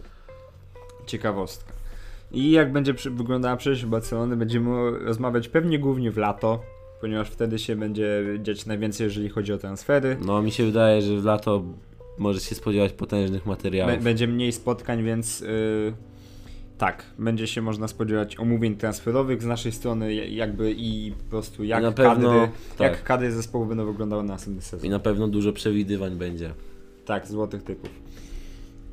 [1.05, 1.76] ciekawostka.
[2.31, 6.61] I jak będzie przy, wyglądała przyszłość Barcelony, będziemy rozmawiać pewnie głównie w lato,
[7.01, 10.17] ponieważ wtedy się będzie dziać najwięcej, jeżeli chodzi o transfery.
[10.25, 11.63] No mi się wydaje, że w lato
[12.17, 13.95] może się spodziewać potężnych materiałów.
[13.95, 15.93] Be- będzie mniej spotkań, więc yy,
[16.77, 21.79] tak, będzie się można spodziewać omówień transferowych z naszej strony, jakby i po prostu jak,
[21.79, 22.91] I na pewno, kadry, tak.
[22.91, 24.89] jak kadry zespołu będą wyglądały na następny I sezon.
[24.89, 26.53] na pewno dużo przewidywań będzie.
[27.05, 27.89] Tak, złotych typów.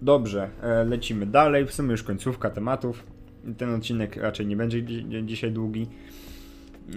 [0.03, 1.67] Dobrze, e, lecimy dalej.
[1.67, 3.14] W sumie już końcówka tematów.
[3.59, 5.87] Ten odcinek raczej nie będzie dzi- dzisiaj długi.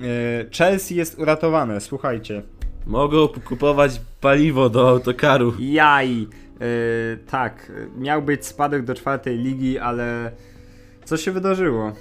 [0.04, 2.43] E, Chelsea jest uratowane, słuchajcie.
[2.86, 5.54] Mogą kupować paliwo do autokaru.
[5.60, 6.28] Jaj!
[6.62, 10.32] E, tak, miał być spadek do czwartej ligi, ale
[11.06, 11.93] co się wydarzyło?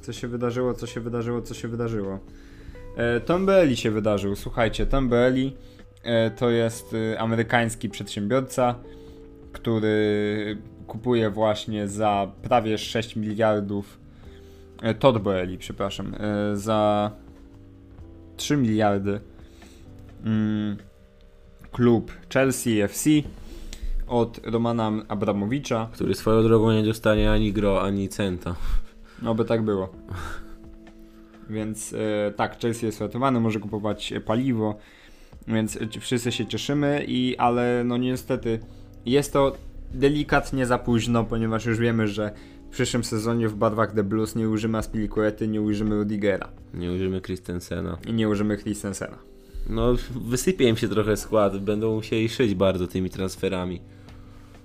[0.00, 2.18] Co się wydarzyło, co się wydarzyło, co się wydarzyło?
[2.96, 4.36] E, Tom Bailey się wydarzył.
[4.36, 5.56] Słuchajcie, Tom Bailey
[6.02, 8.74] e, to jest amerykański przedsiębiorca,
[9.52, 13.98] który kupuje właśnie za prawie 6 miliardów.
[14.82, 16.14] E, Todd Bailey, przepraszam.
[16.14, 17.10] E, za
[18.36, 19.20] 3 miliardy
[20.24, 20.76] mm,
[21.72, 23.10] klub Chelsea FC
[24.06, 25.88] od Romana Abramowicza.
[25.92, 28.54] Który swoją drogą nie dostanie ani gro, ani centa.
[29.22, 29.92] No by tak było.
[31.50, 34.78] Więc e, tak, Chelsea jest ratowany, może kupować paliwo,
[35.48, 38.58] więc wszyscy się cieszymy, i, ale no niestety
[39.06, 39.56] jest to
[39.94, 42.30] delikatnie za późno, ponieważ już wiemy, że
[42.66, 47.20] w przyszłym sezonie w barwach The Blues nie użymy Aspilicuety, nie użymy Rudigera Nie użyjemy
[47.20, 47.98] Christensena.
[48.06, 49.18] i nie użymy Christensena.
[49.70, 53.80] No, wysypie im się trochę skład, będą musieli szyć bardzo tymi transferami.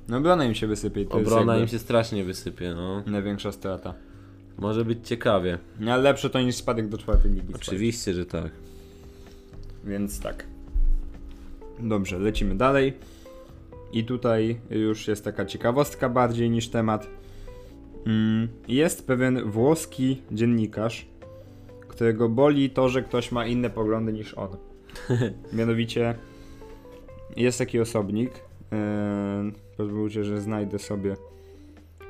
[0.08, 3.04] No obrona im się wysypie to Obrona im się strasznie wysypie, no.
[3.08, 3.94] największa strata.
[4.58, 5.58] Może być ciekawie.
[5.80, 7.54] No, ale lepsze to niż spadek do czwartej ligi.
[7.56, 8.52] Oczywiście, że tak.
[9.86, 10.46] Więc tak.
[11.80, 12.94] Dobrze, lecimy dalej.
[13.94, 17.08] I tutaj już jest taka ciekawostka bardziej niż temat.
[18.06, 21.06] Mm, Jest pewien włoski dziennikarz,
[21.88, 24.50] którego boli to, że ktoś ma inne poglądy niż on.
[25.54, 26.16] Mianowicie
[27.38, 28.32] jest taki osobnik.
[28.72, 31.16] Yy, pozwólcie, że znajdę sobie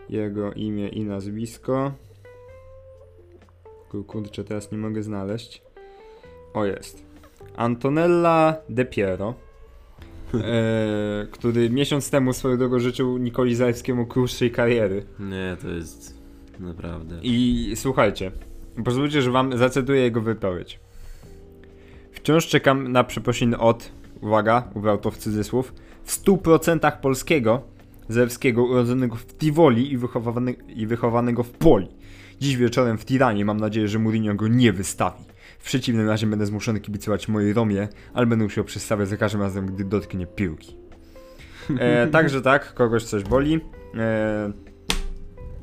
[0.09, 1.91] jego imię i nazwisko.
[3.89, 5.61] Kur- Kurczę, teraz nie mogę znaleźć.
[6.53, 7.03] O jest.
[7.55, 9.48] Antonella De Piero, e,
[11.31, 15.05] który miesiąc temu swoją drogą życzył Nikoli Zalewskiemu krótszej kariery.
[15.19, 16.19] Nie, to jest
[16.59, 17.19] naprawdę.
[17.23, 18.31] I słuchajcie,
[18.85, 20.79] pozwólcie, że wam zacytuję jego wypowiedź.
[22.11, 25.73] Wciąż czekam na przeprosiny od, uwaga, ubrał to w cudzysłów,
[26.03, 27.61] w 100% polskiego,
[28.09, 31.87] Zalewskiego, urodzonego w Tivoli i, wychowany, i wychowanego w Poli.
[32.39, 35.23] Dziś wieczorem w Tiranie mam nadzieję, że Mourinho go nie wystawi.
[35.59, 39.65] W przeciwnym razie będę zmuszony kibicować mojej Romie, ale będę musiał przestawiać za każdym razem,
[39.65, 40.75] gdy dotknie piłki.
[41.79, 43.61] E, także tak, kogoś coś boli.
[43.97, 44.51] E,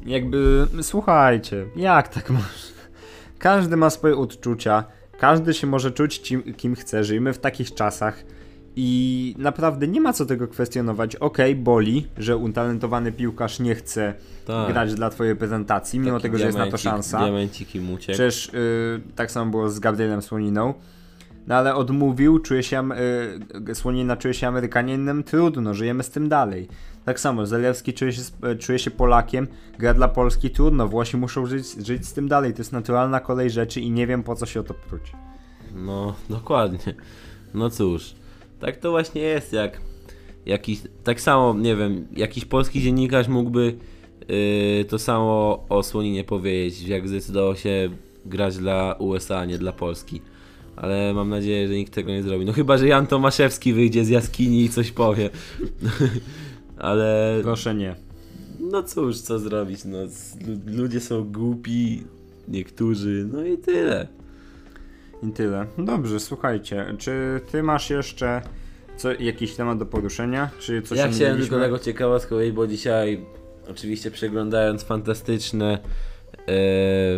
[0.07, 2.77] jakby, słuchajcie, jak tak można?
[3.39, 4.85] Każdy ma swoje odczucia,
[5.19, 8.25] każdy się może czuć ci- kim chce, żyjemy w takich czasach
[8.77, 11.17] i naprawdę nie ma co tego kwestionować.
[11.17, 14.15] Okej, boli, że utalentowany piłkarz nie chce
[14.47, 14.73] Tak.
[14.73, 17.19] grać dla twojej prezentacji, mimo Taki tego, że jest na to szansa.
[17.95, 18.13] Uciekł.
[18.15, 20.75] Przecież y, tak samo było z Gabrielem Słoniną.
[21.47, 26.29] No ale odmówił, czuje się, am- y, Słonina czuje się Amerykaninem, trudno, żyjemy z tym
[26.29, 26.69] dalej.
[27.05, 28.23] Tak samo, Zalewski czuje się,
[28.53, 29.47] y, czuje się Polakiem,
[29.79, 33.51] gra dla Polski, trudno, Włosi muszą żyć, żyć z tym dalej, to jest naturalna kolej
[33.51, 35.13] rzeczy i nie wiem po co się o to pruć.
[35.75, 36.95] No, dokładnie.
[37.55, 38.15] No cóż,
[38.61, 39.81] tak to właśnie jest, jak
[40.47, 43.75] jakiś, tak samo, nie wiem, jakiś polski dziennikarz mógłby
[44.29, 47.91] yy, to samo o Słoninie powiedzieć, jak zdecydował się
[48.27, 50.21] grać dla USA, nie dla Polski.
[50.77, 52.45] Ale mam nadzieję, że nikt tego nie zrobi.
[52.45, 55.31] No chyba, że Jan Tomaszewski wyjdzie z jaskini i coś powie.
[56.79, 57.95] Ale Proszę nie.
[58.61, 59.99] no cóż, co zrobić, no
[60.47, 62.03] lu- ludzie są głupi,
[62.49, 64.09] niektórzy, no i tyle.
[65.23, 65.67] I tyle.
[65.79, 68.43] Dobrze, słuchajcie, czy ty masz jeszcze
[68.97, 70.51] co, jakiś temat do poruszenia?
[70.59, 73.27] Czy coś ja chciałem tylko tego ciekawostkę powiedzieć, bo dzisiaj
[73.71, 75.79] oczywiście przeglądając fantastyczne
[76.49, 76.53] e,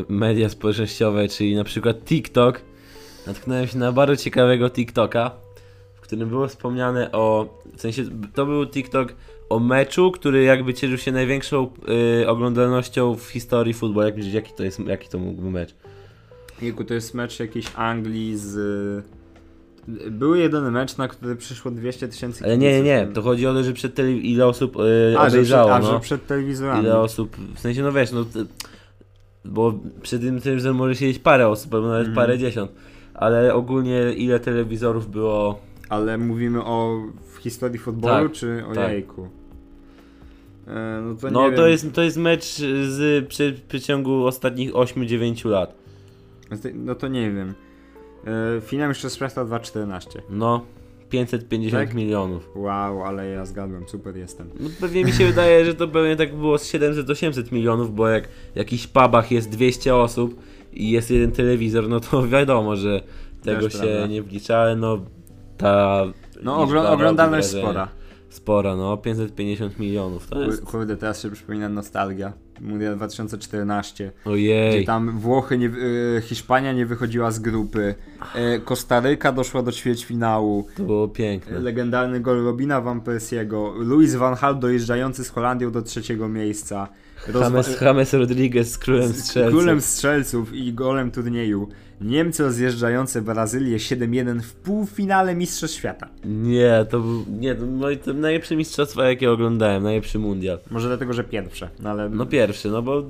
[0.08, 2.60] media społecznościowe, czyli na przykład TikTok,
[3.26, 5.30] natknąłem się na bardzo ciekawego TikToka,
[5.94, 8.02] w którym było wspomniane o, w sensie
[8.34, 9.14] to był TikTok
[9.48, 11.70] o meczu, który jakby cieszył się największą
[12.22, 14.06] e, oglądalnością w historii futbolu.
[14.06, 15.74] Jak myślisz, jaki to jest, jaki to mógłby mecz?
[16.62, 19.04] Jejku, to jest mecz jakiejś Anglii z...
[20.10, 23.54] Był jeden mecz, na który przyszło 200 tysięcy Ale nie, nie, nie, to chodzi o
[23.54, 24.12] to, że przed tele...
[24.12, 25.92] ile osób e, A, że przed, obejrzało, a, no.
[25.92, 26.82] że przed telewizorami.
[26.82, 28.24] Ile osób, w sensie no wiesz, no
[29.44, 32.26] bo przy tym telewizorze może siedzieć parę osób, albo nawet Mhm.
[32.26, 32.70] parę dziesiąt,
[33.14, 37.02] ale ogólnie ile telewizorów było, Ale mówimy o
[37.34, 38.92] w historii futbolu, Tak, czy o tak.
[38.92, 39.28] jajku?
[40.66, 42.44] E, no to no to jest, to jest mecz
[42.88, 45.74] z przy, przeciągu ostatnich 8-9 lat,
[46.74, 47.54] No to nie wiem.
[48.56, 50.18] E, finał Mistrzostw Świata 2.14.
[50.30, 50.64] no
[51.10, 51.94] 550 Tak?
[51.94, 52.50] milionów.
[52.54, 54.50] Wow, ale ja zgadłem, super jestem.
[54.60, 58.28] No pewnie mi się wydaje, że to pewnie tak było z 700-800 milionów, bo jak
[58.28, 60.40] w jakichś pubach jest 200 osób
[60.72, 63.00] i jest jeden telewizor, no to wiadomo, że
[63.42, 64.06] tego Też się prawda.
[64.06, 64.98] nie wlicza, ale no
[65.56, 66.02] ta
[66.42, 67.88] No ogl- oglądalność spora.
[68.30, 70.64] Spora, no 550 milionów, to jest...
[70.64, 72.32] Kurde, teraz się przypomina nostalgia.
[72.60, 74.12] Mundial 2014.
[74.20, 74.84] Gdzie Ojej.
[74.84, 77.94] tam Włochy, nie, y, Hiszpania nie wychodziła z grupy.
[78.56, 80.66] Y, Kostaryka doszła do ćwierćfinału.
[80.76, 81.58] To było piękne.
[81.58, 83.74] Legendarny gol Robina Van Persiego.
[83.76, 86.88] Luis Van Gaal dojeżdżający z Holandią do trzeciego miejsca.
[87.40, 89.58] James, James Rodriguez z królem strzelców.
[89.58, 91.68] królem strzelców i golem turnieju.
[92.00, 96.08] Niemcy rozjeżdżające Brazylię 7-1 w półfinale Mistrzostw Świata.
[96.24, 97.24] Nie, to był.
[97.40, 100.58] Nie, to, no, to najlepsze mistrzostwa, jakie oglądałem, najlepszy mundial.
[100.70, 103.02] Może dlatego, że pierwsze, no ale No pierwszy, no bo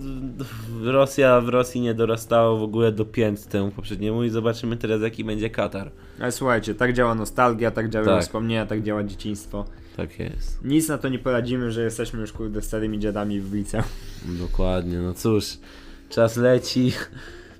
[0.84, 5.24] Rosja w Rosji nie dorastało w ogóle do pięt temu poprzedniemu i zobaczymy teraz jaki
[5.24, 5.90] będzie Katar.
[6.20, 8.22] Ale słuchajcie, tak działa nostalgia, tak działają Tak.
[8.22, 9.64] wspomnienia, tak działa dzieciństwo.
[9.96, 10.64] Tak jest.
[10.64, 13.84] Nic na to nie poradzimy, że jesteśmy już kurde starymi dziadami w liceum.
[14.24, 15.58] Dokładnie, no cóż,
[16.08, 16.92] czas leci.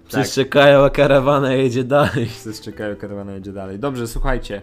[0.09, 2.27] Wszyscy czekają, a karawana jedzie dalej.
[2.27, 3.79] Wszyscy czekają, karawana jedzie dalej.
[3.79, 4.63] Dobrze, słuchajcie.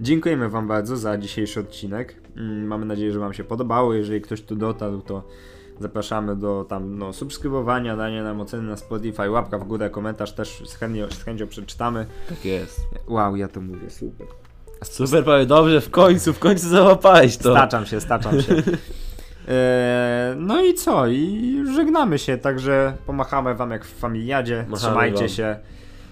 [0.00, 2.14] Dziękujemy Wam bardzo za dzisiejszy odcinek.
[2.36, 3.94] Mm, Mamy nadzieję, że Wam się podobało.
[3.94, 5.28] Jeżeli ktoś tu dotarł, to
[5.82, 10.62] zapraszamy do tam no, subskrybowania, dania nam oceny na Spotify, łapka w górę, komentarz też
[10.66, 12.06] z chęcią, z chęcią przeczytamy.
[12.28, 12.80] Tak jest.
[13.08, 14.26] Wow, ja to mówię, super.
[14.84, 17.52] Super, Paweł, dobrze, w końcu, w końcu załapałeś to.
[17.52, 18.54] Staczam się, staczam się.
[18.54, 21.06] Eee, no i co?
[21.08, 24.56] I żegnamy się, także pomachamy wam jak w familiadzie.
[24.68, 25.28] Machamy Trzymajcie wam.
[25.28, 25.56] się.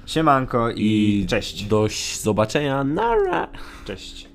[0.07, 1.65] Siemanko i, I cześć.
[1.65, 1.87] do
[2.23, 2.85] zobaczenia.
[2.85, 3.49] Nara!
[3.85, 4.29] Cześć.